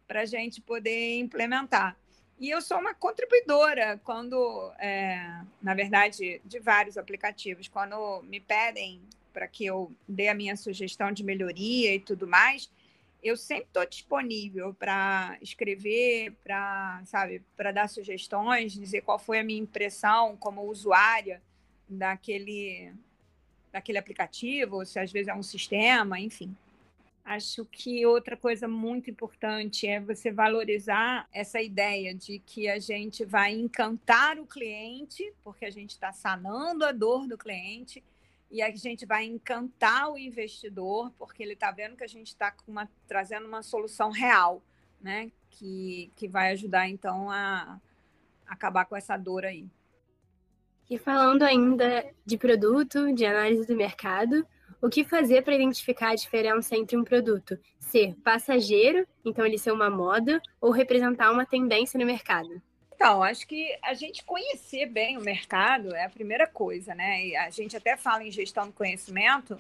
a 0.09 0.25
gente 0.25 0.63
poder 0.63 1.19
implementar. 1.19 1.99
E 2.41 2.49
eu 2.49 2.63
sou 2.63 2.79
uma 2.79 2.95
contribuidora 2.95 4.01
quando, 4.05 4.73
é, 4.79 5.43
na 5.61 5.75
verdade, 5.75 6.41
de 6.45 6.59
vários 6.61 6.97
aplicativos. 6.97 7.69
Quando 7.69 8.23
me 8.23 8.41
pedem 8.41 9.03
para 9.35 9.47
que 9.47 9.67
eu 9.67 9.93
dê 10.09 10.29
a 10.29 10.35
minha 10.35 10.57
sugestão 10.57 11.13
de 11.13 11.23
melhoria 11.23 11.95
e 11.95 12.01
tudo 12.01 12.27
mais, 12.27 12.71
eu 13.23 13.37
sempre 13.37 13.65
estou 13.65 13.85
disponível 13.87 14.73
para 14.75 15.37
escrever, 15.43 16.33
para, 16.43 17.03
sabe, 17.05 17.43
para 17.57 17.73
dar 17.73 17.89
sugestões, 17.89 18.73
dizer 18.73 19.03
qual 19.03 19.19
foi 19.19 19.41
a 19.41 19.45
minha 19.45 19.61
impressão 19.61 20.37
como 20.37 20.63
usuária 20.63 21.43
daquele, 21.89 22.93
daquele 23.73 23.99
aplicativo, 23.99 24.85
se 24.85 24.99
às 24.99 25.11
vezes 25.11 25.29
é 25.29 25.35
um 25.35 25.43
sistema, 25.43 26.21
enfim. 26.21 26.55
Acho 27.25 27.67
que 27.67 28.07
outra 28.07 28.39
coisa 28.39 28.67
muito 28.67 29.11
importante 29.11 29.87
é 29.87 30.01
você 30.01 30.31
valorizar 30.31 31.29
essa 31.31 31.61
ideia 31.61 32.15
de 32.15 32.39
que 32.39 32.69
a 32.69 32.79
gente 32.79 33.23
vai 33.25 33.53
encantar 33.53 34.39
o 34.39 34.47
cliente, 34.47 35.31
porque 35.45 35.67
a 35.67 35.71
gente 35.71 35.91
está 35.91 36.11
sanando 36.11 36.87
a 36.87 36.93
dor 36.93 37.27
do 37.27 37.37
cliente, 37.37 38.03
e 38.51 38.63
a 38.63 38.75
gente 38.75 39.05
vai 39.05 39.25
encantar 39.25 40.11
o 40.11 40.19
investidor, 40.19 41.13
porque 41.19 41.43
ele 41.43 41.53
está 41.53 41.71
vendo 41.71 41.97
que 41.97 42.05
a 42.05 42.09
gente 42.09 42.29
está 42.29 42.55
trazendo 43.07 43.47
uma 43.47 43.63
solução 43.63 44.11
real, 44.11 44.63
né? 45.01 45.31
Que, 45.51 46.11
que 46.17 46.29
vai 46.29 46.53
ajudar, 46.53 46.89
então, 46.89 47.31
a, 47.31 47.81
acabar 48.47 48.87
com 48.87 48.97
essa 48.97 49.17
dor 49.17 49.45
aí. 49.45 49.67
E 50.89 50.97
falando 50.97 51.43
ainda 51.43 52.07
de 52.25 52.39
produto, 52.39 53.13
de 53.13 53.27
análise 53.27 53.67
do 53.67 53.77
mercado, 53.77 54.47
o 54.81 54.89
que 54.89 55.05
fazer 55.05 55.43
para 55.43 55.55
identificar 55.55 56.11
a 56.11 56.15
diferença 56.15 56.75
entre 56.77 56.97
um 56.97 57.05
produto 57.05 57.59
ser 57.79 58.15
passageiro, 58.23 59.07
então 59.25 59.45
ele 59.45 59.59
ser 59.59 59.73
uma 59.73 59.91
moda, 59.91 60.41
ou 60.61 60.71
representar 60.71 61.31
uma 61.31 61.45
tendência 61.45 61.99
no 61.99 62.07
mercado? 62.07 62.63
Então, 62.99 63.23
acho 63.23 63.47
que 63.47 63.79
a 63.81 63.95
gente 63.95 64.25
conhecer 64.25 64.87
bem 64.87 65.17
o 65.17 65.21
mercado 65.21 65.95
é 65.95 66.05
a 66.05 66.11
primeira 66.11 66.49
coisa, 66.49 66.97
né? 66.97 67.27
E 67.27 67.37
a 67.37 67.49
gente 67.49 67.77
até 67.77 67.97
fala 67.97 68.25
em 68.25 68.33
gestão 68.33 68.67
do 68.67 68.73
conhecimento 68.73 69.57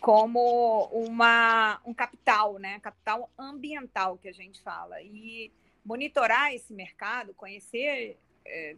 como 0.00 0.84
uma, 0.92 1.80
um 1.84 1.92
capital, 1.92 2.60
né? 2.60 2.78
Capital 2.78 3.28
ambiental 3.36 4.16
que 4.16 4.28
a 4.28 4.32
gente 4.32 4.60
fala. 4.60 5.02
E 5.02 5.50
monitorar 5.84 6.54
esse 6.54 6.72
mercado, 6.72 7.34
conhecer 7.34 8.16
é, 8.46 8.76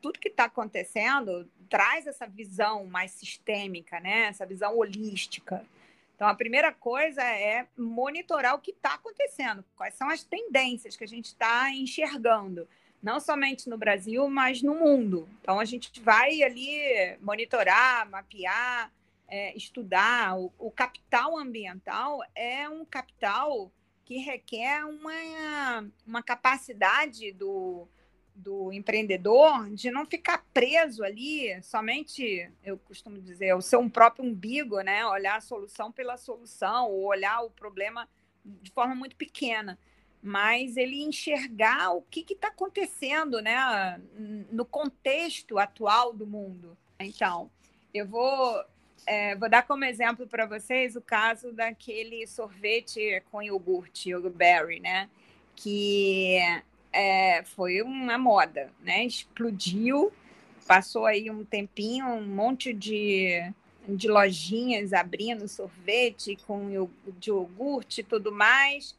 tudo 0.00 0.20
que 0.20 0.28
está 0.28 0.44
acontecendo 0.44 1.50
traz 1.68 2.06
essa 2.06 2.28
visão 2.28 2.86
mais 2.86 3.10
sistêmica, 3.10 3.98
né? 3.98 4.26
Essa 4.26 4.46
visão 4.46 4.78
holística. 4.78 5.66
Então, 6.14 6.28
a 6.28 6.34
primeira 6.34 6.72
coisa 6.72 7.24
é 7.24 7.66
monitorar 7.76 8.54
o 8.54 8.60
que 8.60 8.70
está 8.70 8.94
acontecendo, 8.94 9.64
quais 9.76 9.94
são 9.94 10.08
as 10.08 10.22
tendências 10.22 10.94
que 10.94 11.02
a 11.02 11.08
gente 11.08 11.26
está 11.26 11.72
enxergando, 11.72 12.68
não 13.02 13.20
somente 13.20 13.68
no 13.68 13.78
Brasil, 13.78 14.28
mas 14.28 14.62
no 14.62 14.74
mundo. 14.74 15.28
Então, 15.40 15.60
a 15.60 15.64
gente 15.64 16.00
vai 16.00 16.42
ali 16.42 17.16
monitorar, 17.20 18.08
mapear, 18.10 18.92
é, 19.28 19.56
estudar. 19.56 20.38
O, 20.38 20.52
o 20.58 20.70
capital 20.70 21.36
ambiental 21.36 22.20
é 22.34 22.68
um 22.68 22.84
capital 22.84 23.70
que 24.04 24.16
requer 24.16 24.84
uma, 24.86 25.90
uma 26.06 26.22
capacidade 26.22 27.30
do, 27.32 27.86
do 28.34 28.72
empreendedor 28.72 29.68
de 29.74 29.90
não 29.90 30.06
ficar 30.06 30.46
preso 30.54 31.04
ali 31.04 31.62
somente, 31.62 32.50
eu 32.64 32.78
costumo 32.78 33.20
dizer, 33.20 33.54
o 33.54 33.60
seu 33.60 33.88
próprio 33.90 34.24
umbigo, 34.24 34.80
né? 34.80 35.04
Olhar 35.06 35.36
a 35.36 35.40
solução 35.42 35.92
pela 35.92 36.16
solução, 36.16 36.90
ou 36.90 37.04
olhar 37.04 37.42
o 37.42 37.50
problema 37.50 38.08
de 38.44 38.70
forma 38.70 38.94
muito 38.94 39.14
pequena, 39.14 39.78
mas 40.22 40.76
ele 40.76 41.02
enxergar 41.02 41.92
o 41.92 42.02
que 42.02 42.24
está 42.32 42.48
acontecendo, 42.48 43.40
né? 43.40 44.00
No 44.50 44.64
contexto 44.64 45.58
atual 45.58 46.12
do 46.12 46.26
mundo. 46.26 46.76
Então, 46.98 47.50
eu 47.94 48.06
vou 48.06 48.64
é, 49.06 49.34
vou 49.36 49.48
dar 49.48 49.66
como 49.66 49.84
exemplo 49.84 50.26
para 50.26 50.44
vocês 50.44 50.94
o 50.94 51.00
caso 51.00 51.50
daquele 51.52 52.26
sorvete 52.26 53.22
com 53.30 53.42
iogurte, 53.42 54.10
Berry, 54.34 54.80
né? 54.80 55.08
Que 55.56 56.38
é, 56.92 57.42
foi 57.44 57.80
uma 57.80 58.18
moda, 58.18 58.70
né? 58.82 59.04
Explodiu, 59.04 60.12
passou 60.66 61.06
aí 61.06 61.30
um 61.30 61.44
tempinho, 61.44 62.06
um 62.06 62.26
monte 62.26 62.74
de, 62.74 63.50
de 63.88 64.08
lojinhas 64.08 64.92
abrindo 64.92 65.48
sorvete 65.48 66.36
com 66.46 66.68
iogurte 66.70 68.02
e 68.02 68.04
tudo 68.04 68.30
mais. 68.30 68.94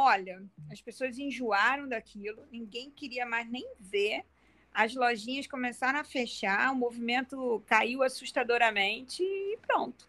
Olha, 0.00 0.40
as 0.70 0.80
pessoas 0.80 1.18
enjoaram 1.18 1.88
daquilo, 1.88 2.46
ninguém 2.52 2.88
queria 2.88 3.26
mais 3.26 3.50
nem 3.50 3.68
ver. 3.80 4.24
As 4.72 4.94
lojinhas 4.94 5.48
começaram 5.48 5.98
a 5.98 6.04
fechar, 6.04 6.70
o 6.70 6.76
movimento 6.76 7.60
caiu 7.66 8.04
assustadoramente 8.04 9.24
e 9.24 9.58
pronto. 9.66 10.08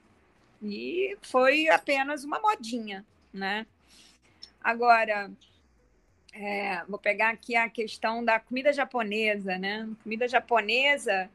E 0.61 1.17
foi 1.23 1.69
apenas 1.69 2.23
uma 2.23 2.39
modinha, 2.39 3.03
né? 3.33 3.65
Agora, 4.61 5.31
é, 6.33 6.85
vou 6.85 6.99
pegar 6.99 7.29
aqui 7.31 7.55
a 7.55 7.67
questão 7.67 8.23
da 8.23 8.39
comida 8.39 8.71
japonesa, 8.71 9.57
né? 9.57 9.89
Comida 10.03 10.27
japonesa, 10.27 11.27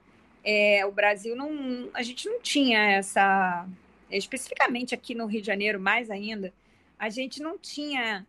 é, 0.44 0.86
o 0.86 0.92
Brasil 0.92 1.34
não, 1.34 1.90
a 1.92 2.04
gente 2.04 2.28
não 2.28 2.40
tinha 2.40 2.78
essa, 2.92 3.66
especificamente 4.08 4.94
aqui 4.94 5.12
no 5.12 5.26
Rio 5.26 5.40
de 5.40 5.48
Janeiro, 5.48 5.80
mais 5.80 6.08
ainda, 6.08 6.54
a 6.96 7.10
gente 7.10 7.42
não 7.42 7.58
tinha 7.58 8.24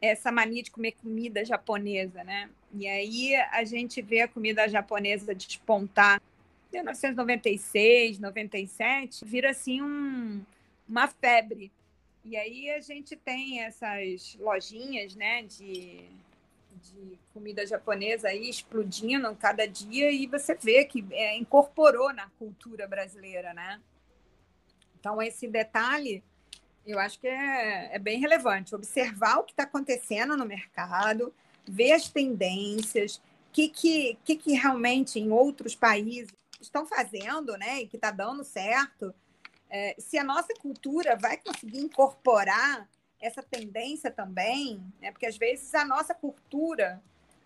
essa 0.00 0.32
mania 0.32 0.62
de 0.62 0.70
comer 0.70 0.92
comida 0.92 1.44
japonesa, 1.44 2.24
né? 2.24 2.48
E 2.72 2.86
aí 2.86 3.34
a 3.34 3.64
gente 3.64 4.00
vê 4.00 4.22
a 4.22 4.28
comida 4.28 4.68
japonesa 4.68 5.34
despontar 5.34 6.22
1996, 6.72 8.18
97, 8.18 9.24
vira 9.24 9.50
assim 9.50 9.82
um, 9.82 10.40
uma 10.88 11.08
febre. 11.08 11.70
E 12.24 12.36
aí 12.36 12.70
a 12.70 12.80
gente 12.80 13.16
tem 13.16 13.62
essas 13.62 14.36
lojinhas, 14.38 15.14
né, 15.16 15.42
de, 15.42 16.04
de 16.82 17.18
comida 17.32 17.66
japonesa 17.66 18.28
aí 18.28 18.48
explodindo 18.48 19.34
cada 19.36 19.66
dia 19.66 20.10
e 20.10 20.26
você 20.26 20.54
vê 20.54 20.84
que 20.84 21.04
é, 21.10 21.36
incorporou 21.36 22.12
na 22.12 22.28
cultura 22.38 22.86
brasileira, 22.86 23.52
né? 23.52 23.80
Então 24.98 25.20
esse 25.20 25.48
detalhe 25.48 26.22
eu 26.86 26.98
acho 26.98 27.18
que 27.20 27.26
é, 27.26 27.94
é 27.94 27.98
bem 27.98 28.18
relevante 28.18 28.74
observar 28.74 29.38
o 29.38 29.44
que 29.44 29.52
está 29.52 29.64
acontecendo 29.64 30.36
no 30.36 30.44
mercado, 30.44 31.32
ver 31.66 31.92
as 31.92 32.08
tendências, 32.08 33.16
o 33.16 33.52
que, 33.52 33.68
que, 33.68 34.18
que, 34.24 34.36
que 34.36 34.52
realmente 34.52 35.18
em 35.18 35.30
outros 35.30 35.74
países 35.74 36.32
estão 36.60 36.86
fazendo, 36.86 37.56
né, 37.56 37.82
e 37.82 37.86
que 37.86 37.96
está 37.96 38.10
dando 38.10 38.44
certo, 38.44 39.14
é, 39.68 39.94
se 39.98 40.18
a 40.18 40.24
nossa 40.24 40.52
cultura 40.54 41.16
vai 41.16 41.36
conseguir 41.36 41.78
incorporar 41.78 42.88
essa 43.20 43.42
tendência 43.42 44.10
também, 44.10 44.82
né, 45.00 45.10
porque 45.10 45.26
às 45.26 45.36
vezes 45.36 45.74
a 45.74 45.84
nossa 45.84 46.14
cultura, 46.14 47.00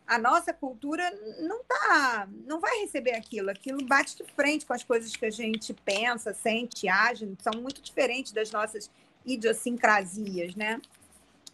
a 0.07 0.19
nossa 0.19 0.53
cultura 0.53 1.11
não 1.41 1.63
tá, 1.65 2.29
não 2.47 2.61
vai 2.61 2.81
receber 2.81 3.15
aquilo, 3.15 3.51
aquilo 3.51 3.85
bate 3.85 4.17
de 4.17 4.25
frente 4.33 4.67
com 4.67 4.73
as 4.73 4.85
coisas 4.85 5.15
que 5.15 5.27
a 5.27 5.31
gente 5.31 5.73
pensa, 5.73 6.35
sente, 6.35 6.89
age, 6.89 7.31
são 7.41 7.61
muito 7.61 7.81
diferentes 7.81 8.33
das 8.33 8.51
nossas 8.51 8.91
idiosincrasias, 9.25 10.55
né? 10.55 10.81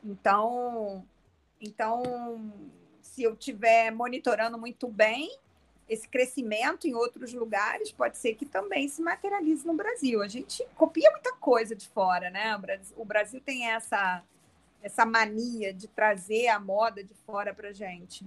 Então, 0.04 1.04
então, 1.60 2.02
se 3.02 3.22
eu 3.22 3.34
estiver 3.34 3.90
monitorando 3.90 4.58
muito 4.58 4.88
bem, 4.88 5.30
esse 5.88 6.08
crescimento 6.08 6.86
em 6.86 6.94
outros 6.94 7.34
lugares 7.34 7.90
pode 7.90 8.16
ser 8.16 8.34
que 8.34 8.46
também 8.46 8.88
se 8.88 9.02
materialize 9.02 9.66
no 9.66 9.74
Brasil. 9.74 10.22
A 10.22 10.28
gente 10.28 10.64
copia 10.76 11.10
muita 11.10 11.32
coisa 11.34 11.74
de 11.74 11.88
fora, 11.88 12.30
né? 12.30 12.58
O 12.96 13.04
Brasil 13.04 13.40
tem 13.44 13.66
essa, 13.66 14.22
essa 14.80 15.04
mania 15.04 15.74
de 15.74 15.88
trazer 15.88 16.46
a 16.46 16.60
moda 16.60 17.02
de 17.02 17.12
fora 17.26 17.52
para 17.52 17.72
gente. 17.72 18.24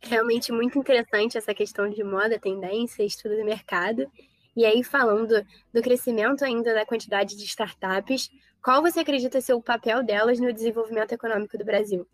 Realmente 0.00 0.52
muito 0.52 0.78
interessante 0.78 1.36
essa 1.36 1.52
questão 1.52 1.90
de 1.90 2.04
moda, 2.04 2.38
tendência, 2.38 3.02
estudo 3.02 3.36
do 3.36 3.44
mercado. 3.44 4.10
E 4.56 4.64
aí, 4.64 4.82
falando 4.82 5.46
do 5.72 5.82
crescimento 5.82 6.44
ainda 6.44 6.72
da 6.72 6.86
quantidade 6.86 7.36
de 7.36 7.44
startups, 7.44 8.30
qual 8.62 8.80
você 8.80 9.00
acredita 9.00 9.40
ser 9.40 9.52
o 9.52 9.62
papel 9.62 10.02
delas 10.02 10.40
no 10.40 10.52
desenvolvimento 10.52 11.12
econômico 11.12 11.58
do 11.58 11.64
Brasil? 11.64 12.06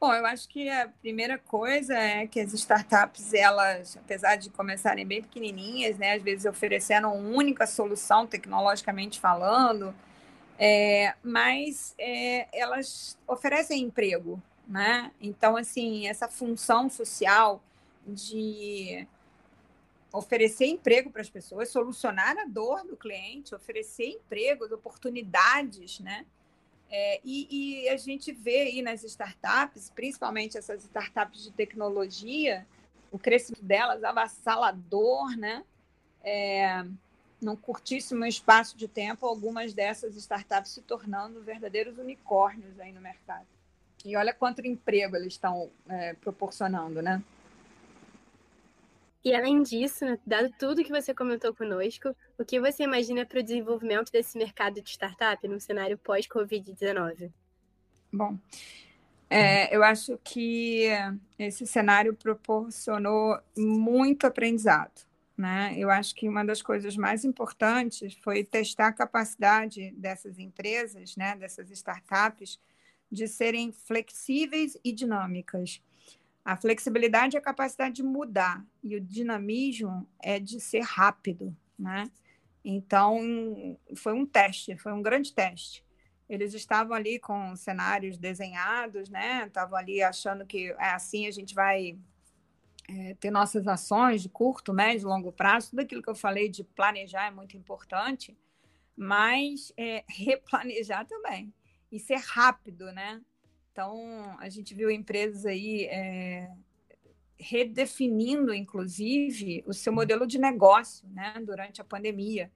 Bom, 0.00 0.14
eu 0.14 0.24
acho 0.26 0.48
que 0.48 0.70
a 0.70 0.88
primeira 0.88 1.36
coisa 1.38 1.92
é 1.92 2.26
que 2.26 2.40
as 2.40 2.52
startups, 2.52 3.34
elas, 3.34 3.96
apesar 3.96 4.36
de 4.36 4.48
começarem 4.48 5.04
bem 5.04 5.20
pequenininhas, 5.20 5.98
né, 5.98 6.14
às 6.14 6.22
vezes 6.22 6.46
oferecendo 6.46 7.08
uma 7.08 7.36
única 7.36 7.66
solução 7.66 8.26
tecnologicamente 8.26 9.20
falando, 9.20 9.92
é, 10.56 11.14
mas 11.22 11.94
é, 11.98 12.46
elas 12.52 13.18
oferecem 13.26 13.82
emprego, 13.82 14.40
né? 14.66 15.10
Então, 15.20 15.56
assim, 15.56 16.06
essa 16.06 16.28
função 16.28 16.88
social 16.88 17.60
de 18.06 19.06
oferecer 20.12 20.66
emprego 20.66 21.10
para 21.10 21.20
as 21.20 21.28
pessoas, 21.28 21.70
solucionar 21.70 22.36
a 22.38 22.44
dor 22.44 22.84
do 22.84 22.96
cliente, 22.96 23.54
oferecer 23.54 24.06
empregos, 24.06 24.72
oportunidades, 24.72 26.00
né? 26.00 26.24
É, 26.90 27.20
e, 27.22 27.84
e, 27.84 27.88
a 27.90 27.96
gente 27.98 28.32
vê 28.32 28.62
aí 28.62 28.82
nas 28.82 29.04
startups, 29.04 29.90
principalmente 29.90 30.56
essas 30.56 30.84
startups 30.84 31.42
de 31.42 31.52
tecnologia, 31.52 32.66
o 33.12 33.18
crescimento 33.18 33.62
delas 33.62 34.02
avassalador, 34.02 35.36
né? 35.36 35.62
É, 36.24 36.84
num 37.40 37.54
curtíssimo 37.54 38.24
espaço 38.24 38.76
de 38.76 38.88
tempo, 38.88 39.26
algumas 39.26 39.72
dessas 39.72 40.16
startups 40.16 40.72
se 40.72 40.82
tornando 40.82 41.42
verdadeiros 41.42 41.98
unicórnios 41.98 42.80
aí 42.80 42.92
no 42.92 43.00
mercado. 43.00 43.46
E 44.04 44.16
olha 44.16 44.32
quanto 44.32 44.66
emprego 44.66 45.16
eles 45.16 45.34
estão 45.34 45.70
é, 45.88 46.14
proporcionando, 46.14 47.02
né? 47.02 47.22
E 49.28 49.34
além 49.34 49.62
disso, 49.62 50.06
né, 50.06 50.18
dado 50.26 50.50
tudo 50.58 50.82
que 50.82 50.88
você 50.90 51.12
comentou 51.12 51.54
conosco, 51.54 52.16
o 52.38 52.44
que 52.46 52.58
você 52.58 52.84
imagina 52.84 53.26
para 53.26 53.40
o 53.40 53.42
desenvolvimento 53.42 54.10
desse 54.10 54.38
mercado 54.38 54.80
de 54.80 54.88
startup 54.88 55.46
no 55.46 55.60
cenário 55.60 55.98
pós-Covid-19? 55.98 57.30
Bom, 58.10 58.38
é, 59.28 59.76
eu 59.76 59.82
acho 59.84 60.18
que 60.24 60.86
esse 61.38 61.66
cenário 61.66 62.14
proporcionou 62.14 63.38
muito 63.54 64.26
aprendizado. 64.26 65.06
Né? 65.36 65.74
Eu 65.76 65.90
acho 65.90 66.14
que 66.14 66.26
uma 66.26 66.42
das 66.42 66.62
coisas 66.62 66.96
mais 66.96 67.22
importantes 67.22 68.14
foi 68.24 68.42
testar 68.42 68.86
a 68.86 68.92
capacidade 68.94 69.90
dessas 69.90 70.38
empresas, 70.38 71.16
né, 71.16 71.36
dessas 71.36 71.70
startups, 71.70 72.58
de 73.12 73.28
serem 73.28 73.72
flexíveis 73.72 74.78
e 74.82 74.90
dinâmicas. 74.90 75.82
A 76.48 76.56
flexibilidade 76.56 77.36
é 77.36 77.38
a 77.38 77.42
capacidade 77.42 77.96
de 77.96 78.02
mudar 78.02 78.64
e 78.82 78.96
o 78.96 79.00
dinamismo 79.02 80.08
é 80.18 80.40
de 80.40 80.58
ser 80.58 80.80
rápido, 80.80 81.54
né? 81.78 82.10
Então, 82.64 83.18
foi 83.94 84.14
um 84.14 84.24
teste, 84.24 84.74
foi 84.78 84.94
um 84.94 85.02
grande 85.02 85.34
teste. 85.34 85.84
Eles 86.26 86.54
estavam 86.54 86.96
ali 86.96 87.18
com 87.18 87.54
cenários 87.54 88.16
desenhados, 88.16 89.10
né? 89.10 89.44
Estavam 89.46 89.76
ali 89.76 90.02
achando 90.02 90.46
que 90.46 90.70
é 90.78 90.88
assim 90.88 91.26
a 91.26 91.30
gente 91.30 91.54
vai 91.54 91.98
é, 92.88 93.14
ter 93.20 93.30
nossas 93.30 93.68
ações 93.68 94.22
de 94.22 94.30
curto, 94.30 94.72
médio, 94.72 95.06
longo 95.06 95.30
prazo. 95.30 95.68
Tudo 95.68 95.80
aquilo 95.80 96.02
que 96.02 96.08
eu 96.08 96.14
falei 96.14 96.48
de 96.48 96.64
planejar 96.64 97.26
é 97.26 97.30
muito 97.30 97.58
importante, 97.58 98.34
mas 98.96 99.70
é, 99.76 100.02
replanejar 100.08 101.06
também 101.06 101.52
e 101.92 101.98
ser 101.98 102.16
rápido, 102.16 102.90
né? 102.90 103.20
Então, 103.78 104.36
a 104.40 104.48
gente 104.48 104.74
viu 104.74 104.90
empresas 104.90 105.46
aí 105.46 105.84
é, 105.84 106.50
redefinindo, 107.38 108.52
inclusive, 108.52 109.62
o 109.68 109.72
seu 109.72 109.92
modelo 109.92 110.26
de 110.26 110.36
negócio 110.36 111.06
né, 111.10 111.40
durante 111.46 111.80
a 111.80 111.84
pandemia, 111.84 112.50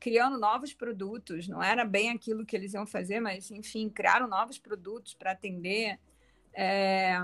criando 0.00 0.38
novos 0.38 0.72
produtos. 0.72 1.46
Não 1.48 1.62
era 1.62 1.84
bem 1.84 2.08
aquilo 2.08 2.46
que 2.46 2.56
eles 2.56 2.72
iam 2.72 2.86
fazer, 2.86 3.20
mas, 3.20 3.50
enfim, 3.50 3.90
criaram 3.90 4.26
novos 4.26 4.56
produtos 4.58 5.12
para 5.12 5.32
atender. 5.32 5.98
É, 6.54 7.16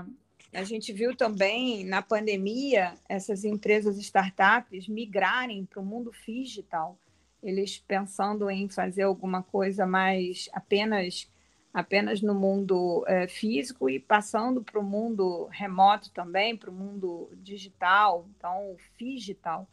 a 0.53 0.63
gente 0.63 0.93
viu 0.93 1.15
também 1.15 1.83
na 1.83 2.03
pandemia 2.03 2.93
essas 3.09 3.43
empresas 3.43 3.97
startups 3.97 4.87
migrarem 4.87 5.65
para 5.65 5.81
o 5.81 5.85
mundo 5.85 6.11
digital, 6.27 6.95
eles 7.41 7.79
pensando 7.79 8.51
em 8.51 8.69
fazer 8.69 9.01
alguma 9.01 9.41
coisa 9.41 9.87
mais 9.87 10.47
apenas 10.53 11.27
apenas 11.73 12.21
no 12.21 12.33
mundo 12.33 13.03
é, 13.07 13.27
físico 13.27 13.89
e 13.89 13.99
passando 13.99 14.61
para 14.61 14.79
o 14.79 14.83
mundo 14.83 15.45
remoto 15.51 16.11
também, 16.11 16.55
para 16.57 16.69
o 16.69 16.73
mundo 16.73 17.29
digital. 17.35 18.27
Então, 18.35 18.71
o 18.71 18.77
digital 18.97 19.67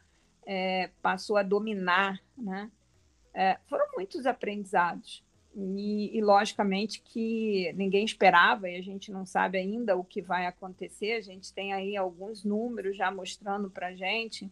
é, 0.46 0.90
passou 1.02 1.36
a 1.36 1.42
dominar, 1.42 2.20
né? 2.36 2.70
É, 3.34 3.58
foram 3.68 3.84
muitos 3.94 4.26
aprendizados. 4.26 5.24
E, 5.54 6.16
e, 6.16 6.20
logicamente, 6.20 7.00
que 7.00 7.72
ninguém 7.74 8.04
esperava 8.04 8.68
e 8.68 8.76
a 8.76 8.82
gente 8.82 9.10
não 9.10 9.26
sabe 9.26 9.58
ainda 9.58 9.96
o 9.96 10.04
que 10.04 10.22
vai 10.22 10.46
acontecer. 10.46 11.14
A 11.14 11.20
gente 11.20 11.52
tem 11.52 11.72
aí 11.72 11.96
alguns 11.96 12.44
números 12.44 12.96
já 12.96 13.10
mostrando 13.10 13.68
para 13.68 13.94
gente 13.94 14.50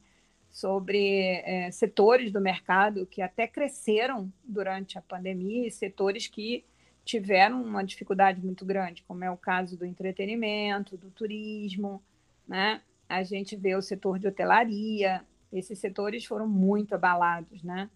sobre 0.50 1.42
é, 1.44 1.70
setores 1.70 2.32
do 2.32 2.40
mercado 2.40 3.06
que 3.06 3.22
até 3.22 3.46
cresceram 3.46 4.32
durante 4.42 4.98
a 4.98 5.02
pandemia 5.02 5.66
e 5.66 5.70
setores 5.70 6.26
que 6.26 6.64
tiveram 7.06 7.62
uma 7.62 7.84
dificuldade 7.84 8.44
muito 8.44 8.64
grande, 8.64 9.04
como 9.04 9.22
é 9.22 9.30
o 9.30 9.36
caso 9.36 9.78
do 9.78 9.86
entretenimento, 9.86 10.96
do 10.96 11.08
turismo, 11.08 12.02
né? 12.46 12.82
A 13.08 13.22
gente 13.22 13.54
vê 13.54 13.76
o 13.76 13.80
setor 13.80 14.18
de 14.18 14.26
hotelaria, 14.26 15.24
esses 15.52 15.78
setores 15.78 16.24
foram 16.24 16.48
muito 16.48 16.96
abalados, 16.96 17.62
né? 17.62 17.88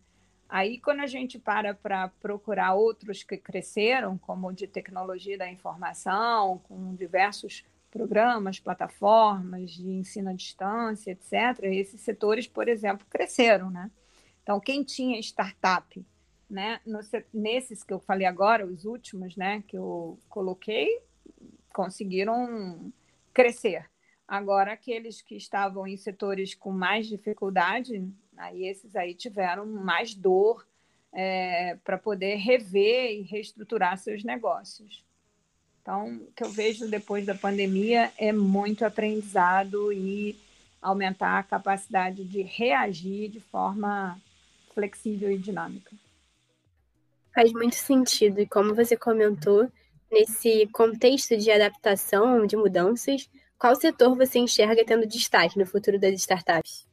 Aí, 0.48 0.78
quando 0.78 1.00
a 1.00 1.08
gente 1.08 1.40
para 1.40 1.74
para 1.74 2.08
procurar 2.20 2.74
outros 2.74 3.24
que 3.24 3.36
cresceram, 3.36 4.16
como 4.16 4.52
de 4.52 4.68
tecnologia 4.68 5.36
da 5.36 5.50
informação, 5.50 6.58
com 6.68 6.94
diversos 6.94 7.64
programas, 7.90 8.60
plataformas 8.60 9.72
de 9.72 9.90
ensino 9.90 10.30
à 10.30 10.32
distância, 10.32 11.10
etc., 11.10 11.64
esses 11.64 12.00
setores, 12.00 12.46
por 12.46 12.68
exemplo, 12.68 13.04
cresceram, 13.10 13.70
né? 13.70 13.90
Então, 14.42 14.60
quem 14.60 14.84
tinha 14.84 15.18
startup, 15.18 16.00
né, 16.50 16.80
no, 16.84 17.00
nesses 17.32 17.82
que 17.82 17.92
eu 17.92 18.00
falei 18.00 18.26
agora, 18.26 18.66
os 18.66 18.84
últimos, 18.84 19.36
né, 19.36 19.62
que 19.68 19.76
eu 19.76 20.18
coloquei, 20.28 21.00
conseguiram 21.72 22.92
crescer. 23.32 23.88
Agora, 24.26 24.72
aqueles 24.72 25.22
que 25.22 25.36
estavam 25.36 25.86
em 25.86 25.96
setores 25.96 26.54
com 26.54 26.70
mais 26.70 27.06
dificuldade, 27.06 28.06
aí 28.36 28.66
esses 28.66 28.94
aí 28.96 29.14
tiveram 29.14 29.66
mais 29.66 30.14
dor 30.14 30.66
é, 31.12 31.76
para 31.84 31.98
poder 31.98 32.36
rever 32.36 33.12
e 33.12 33.22
reestruturar 33.22 33.96
seus 33.98 34.22
negócios. 34.22 35.04
Então, 35.82 36.16
o 36.16 36.32
que 36.32 36.44
eu 36.44 36.50
vejo 36.50 36.88
depois 36.88 37.24
da 37.24 37.34
pandemia 37.34 38.12
é 38.18 38.32
muito 38.32 38.84
aprendizado 38.84 39.92
e 39.92 40.38
aumentar 40.80 41.38
a 41.38 41.42
capacidade 41.42 42.24
de 42.24 42.42
reagir 42.42 43.28
de 43.30 43.40
forma 43.40 44.20
flexível 44.74 45.30
e 45.30 45.38
dinâmica. 45.38 45.90
Faz 47.34 47.52
muito 47.52 47.76
sentido, 47.76 48.40
e 48.40 48.46
como 48.46 48.74
você 48.74 48.96
comentou, 48.96 49.70
nesse 50.10 50.66
contexto 50.72 51.36
de 51.36 51.50
adaptação, 51.50 52.44
de 52.46 52.56
mudanças, 52.56 53.30
qual 53.58 53.76
setor 53.76 54.16
você 54.16 54.38
enxerga 54.38 54.84
tendo 54.84 55.06
destaque 55.06 55.58
no 55.58 55.66
futuro 55.66 55.98
das 55.98 56.14
startups? 56.14 56.88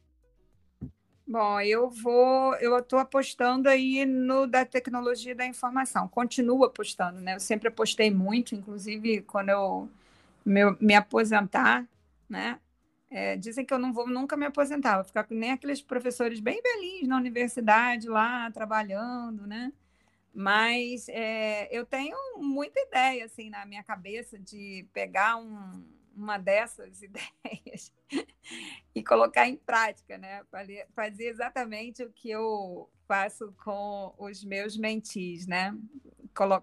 Bom, 1.26 1.60
eu 1.60 1.90
vou, 1.90 2.54
eu 2.56 2.78
estou 2.78 2.98
apostando 2.98 3.68
aí 3.68 4.06
no 4.06 4.46
da 4.46 4.64
tecnologia 4.64 5.34
da 5.34 5.44
informação. 5.44 6.08
Continuo 6.08 6.64
apostando, 6.64 7.20
né? 7.20 7.34
Eu 7.34 7.40
sempre 7.40 7.68
apostei 7.68 8.10
muito, 8.10 8.54
inclusive 8.54 9.20
quando 9.22 9.50
eu 9.50 9.90
me, 10.44 10.60
me 10.80 10.94
aposentar, 10.94 11.86
né? 12.28 12.58
É, 13.10 13.36
dizem 13.36 13.64
que 13.64 13.74
eu 13.74 13.78
não 13.78 13.92
vou 13.92 14.08
nunca 14.08 14.36
me 14.36 14.46
aposentar, 14.46 14.96
vou 14.96 15.04
ficar 15.04 15.24
com 15.24 15.34
nem 15.34 15.52
aqueles 15.52 15.82
professores 15.82 16.40
bem 16.40 16.60
velhinhos 16.62 17.08
na 17.08 17.16
universidade 17.16 18.08
lá 18.08 18.50
trabalhando, 18.50 19.46
né? 19.46 19.72
Mas 20.38 21.08
é, 21.08 21.68
eu 21.76 21.84
tenho 21.84 22.16
muita 22.36 22.78
ideia 22.78 23.24
assim 23.24 23.50
na 23.50 23.66
minha 23.66 23.82
cabeça 23.82 24.38
de 24.38 24.86
pegar 24.92 25.36
um, 25.36 25.84
uma 26.14 26.38
dessas 26.38 27.02
ideias 27.02 27.92
e 28.94 29.02
colocar 29.02 29.48
em 29.48 29.56
prática, 29.56 30.16
né? 30.16 30.44
Fazer 30.94 31.24
exatamente 31.24 32.04
o 32.04 32.12
que 32.12 32.30
eu 32.30 32.88
faço 33.08 33.52
com 33.64 34.14
os 34.16 34.44
meus 34.44 34.76
mentis, 34.76 35.44
né? 35.48 35.76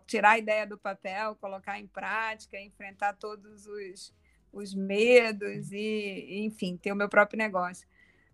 Tirar 0.08 0.32
a 0.32 0.40
ideia 0.40 0.66
do 0.66 0.78
papel, 0.78 1.36
colocar 1.36 1.78
em 1.78 1.86
prática, 1.86 2.58
enfrentar 2.58 3.12
todos 3.18 3.68
os, 3.68 4.16
os 4.54 4.74
medos 4.74 5.74
e, 5.74 6.46
enfim, 6.46 6.78
ter 6.78 6.94
o 6.94 6.96
meu 6.96 7.10
próprio 7.10 7.38
negócio. 7.38 7.86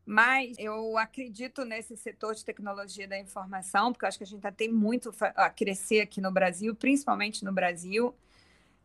Mas 0.06 0.58
eu 0.58 0.98
acredito 0.98 1.64
nesse 1.64 1.96
setor 1.96 2.34
de 2.34 2.44
tecnologia 2.44 3.08
da 3.08 3.20
informação, 3.20 3.92
porque 3.92 4.06
acho 4.06 4.18
que 4.18 4.24
a 4.24 4.28
gente 4.28 4.46
ainda 4.46 4.52
tem 4.52 4.72
muito 4.72 5.12
a 5.36 5.50
crescer 5.50 6.02
aqui 6.02 6.20
no 6.20 6.32
Brasil, 6.32 6.76
principalmente 6.76 7.46
no 7.46 7.54
Brasil. 7.54 8.16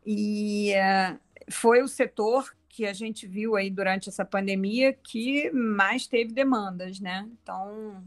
E 0.05 0.73
uh, 0.73 1.19
foi 1.51 1.81
o 1.81 1.87
setor 1.87 2.55
que 2.69 2.85
a 2.85 2.93
gente 2.93 3.25
viu 3.25 3.55
aí 3.55 3.69
durante 3.69 4.07
essa 4.07 4.23
pandemia 4.23 4.93
que 4.93 5.49
mais 5.51 6.07
teve 6.07 6.31
demandas, 6.31 6.99
né? 6.99 7.27
Então, 7.41 8.05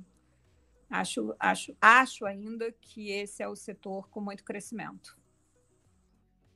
acho, 0.89 1.35
acho, 1.39 1.77
acho 1.81 2.25
ainda 2.25 2.73
que 2.81 3.11
esse 3.11 3.43
é 3.43 3.49
o 3.49 3.57
setor 3.57 4.09
com 4.09 4.21
muito 4.21 4.45
crescimento. 4.45 5.19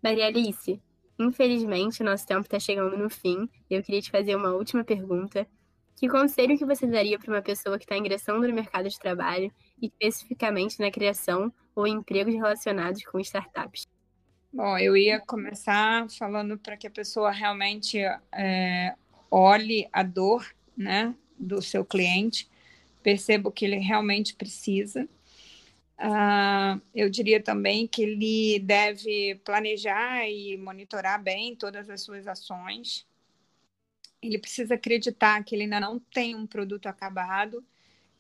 Maria 0.03 0.27
Alice, 0.27 0.81
infelizmente 1.19 2.03
nosso 2.03 2.27
tempo 2.27 2.43
está 2.43 2.61
chegando 2.61 2.97
no 2.97 3.11
fim. 3.11 3.49
Eu 3.69 3.83
queria 3.83 4.01
te 4.01 4.11
fazer 4.11 4.37
uma 4.37 4.51
última 4.51 4.85
pergunta. 4.85 5.49
Que 5.97 6.09
conselho 6.09 6.59
que 6.59 6.65
você 6.65 6.87
daria 6.87 7.19
para 7.19 7.33
uma 7.33 7.43
pessoa 7.43 7.79
que 7.79 7.85
está 7.85 7.97
ingressando 7.97 8.47
no 8.47 8.55
mercado 8.55 8.89
de 8.89 8.99
trabalho, 8.99 9.53
especificamente 9.81 10.81
na 10.81 10.91
criação 10.91 11.53
ou 11.75 11.87
empregos 11.87 12.35
relacionados 12.35 13.05
com 13.05 13.21
startups? 13.21 13.87
Bom, 14.53 14.79
eu 14.79 14.97
ia 14.97 15.21
começar 15.21 16.09
falando 16.11 16.59
para 16.59 16.77
que 16.77 16.87
a 16.87 16.91
pessoa 16.91 17.31
realmente 17.31 17.99
é, 18.33 18.95
olhe 19.31 19.89
a 19.93 20.03
dor 20.03 20.47
né, 20.77 21.15
do 21.39 21.61
seu 21.61 21.85
cliente, 21.85 22.49
perceba 23.03 23.49
o 23.49 23.53
que 23.53 23.65
ele 23.65 23.77
realmente 23.77 24.35
precisa. 24.35 25.09
Uh, 25.99 26.81
eu 26.95 27.09
diria 27.09 27.41
também 27.41 27.87
que 27.87 28.03
ele 28.03 28.59
deve 28.59 29.41
planejar 29.45 30.29
e 30.29 30.57
monitorar 30.57 31.23
bem 31.23 31.55
todas 31.55 31.89
as 31.89 32.03
suas 32.03 32.27
ações, 32.27 33.07
ele 34.27 34.39
precisa 34.39 34.75
acreditar 34.75 35.43
que 35.45 35.55
ele 35.55 35.65
ainda 35.65 35.79
não 35.79 35.99
tem 35.99 36.35
um 36.35 36.47
produto 36.47 36.87
acabado, 36.87 37.65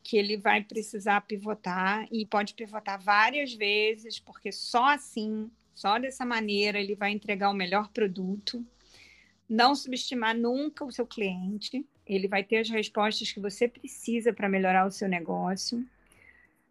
que 0.03 0.19
ele 0.19 0.37
vai 0.37 0.63
precisar 0.63 1.23
pivotar 1.23 2.07
e 2.13 2.27
pode 2.27 2.53
pivotar 2.53 3.01
várias 3.01 3.55
vezes, 3.55 4.21
porque 4.21 4.53
só 4.53 4.91
assim, 4.91 5.51
só 5.75 5.99
dessa 5.99 6.25
maneira, 6.27 6.79
ele 6.79 6.95
vai 6.95 7.11
entregar 7.11 7.51
o 7.51 7.55
melhor 7.55 7.89
produto. 7.89 8.65
Não 9.49 9.75
subestimar 9.75 10.37
nunca 10.37 10.85
o 10.85 10.93
seu 10.93 11.07
cliente, 11.07 11.85
ele 12.07 12.29
vai 12.29 12.45
ter 12.45 12.59
as 12.59 12.69
respostas 12.69 13.33
que 13.33 13.41
você 13.41 13.67
precisa 13.67 14.33
para 14.33 14.49
melhorar 14.49 14.87
o 14.87 14.91
seu 14.91 15.09
negócio. 15.09 15.85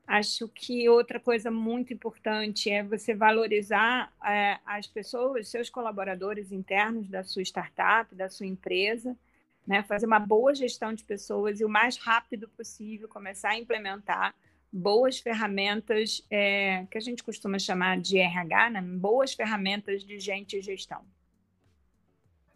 Acho 0.06 0.48
que 0.50 0.88
outra 0.90 1.20
coisa 1.20 1.50
muito 1.50 1.94
importante 1.94 2.70
é 2.70 2.84
você 2.84 3.16
valorizar 3.16 4.14
é, 4.24 4.60
as 4.66 4.86
pessoas, 4.86 5.48
seus 5.48 5.70
colaboradores 5.70 6.52
internos 6.52 7.08
da 7.08 7.24
sua 7.24 7.42
startup, 7.42 8.14
da 8.14 8.30
sua 8.30 8.46
empresa, 8.46 9.18
né? 9.66 9.84
fazer 9.84 10.06
uma 10.06 10.20
boa 10.20 10.54
gestão 10.54 10.94
de 10.94 11.04
pessoas 11.04 11.60
e 11.60 11.66
o 11.66 11.70
mais 11.70 11.98
rápido 11.98 12.48
possível 12.50 13.08
começar 13.08 13.50
a 13.50 13.58
implementar 13.58 14.36
boas 14.72 15.20
ferramentas 15.20 16.26
é, 16.32 16.86
que 16.90 16.98
a 16.98 17.02
gente 17.02 17.24
costuma 17.24 17.60
chamar 17.60 18.00
de 18.00 18.18
RH, 18.18 18.70
né? 18.72 18.82
boas 18.82 19.34
ferramentas 19.34 20.04
de 20.04 20.20
gente 20.20 20.58
e 20.58 20.62
gestão. 20.62 21.06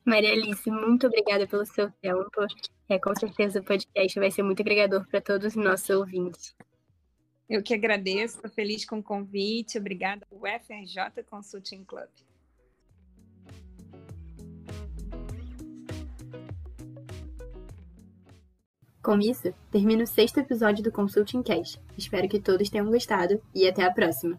Maria 0.04 0.32
Alice, 0.32 0.72
muito 0.72 1.06
obrigada 1.06 1.46
pelo 1.46 1.66
seu 1.66 1.92
tempo. 2.02 2.32
É, 2.88 2.98
com 2.98 3.14
certeza 3.14 3.60
o 3.60 3.64
podcast 3.64 4.18
vai 4.18 4.32
ser 4.32 4.42
muito 4.42 4.62
agregador 4.62 5.06
para 5.08 5.20
todos 5.20 5.48
os 5.48 5.56
nossos 5.56 5.90
ouvintes. 5.90 6.56
Eu 7.50 7.62
que 7.62 7.74
agradeço, 7.74 8.38
estou 8.38 8.50
feliz 8.50 8.86
com 8.86 9.00
o 9.00 9.04
convite. 9.04 9.78
Obrigada 9.78 10.26
ao 10.32 10.40
FRJ 10.40 11.24
Consulting 11.30 11.84
Club. 11.84 12.10
Com 19.08 19.22
isso, 19.22 19.54
termina 19.72 20.04
o 20.04 20.06
sexto 20.06 20.42
episódio 20.42 20.84
do 20.84 20.92
Consulting 20.92 21.42
Cast. 21.42 21.80
Espero 21.98 22.28
que 22.28 22.42
todos 22.42 22.70
tenham 22.70 22.88
gostado 22.88 23.42
e 23.56 23.66
até 23.66 23.86
a 23.86 23.90
próxima! 23.90 24.38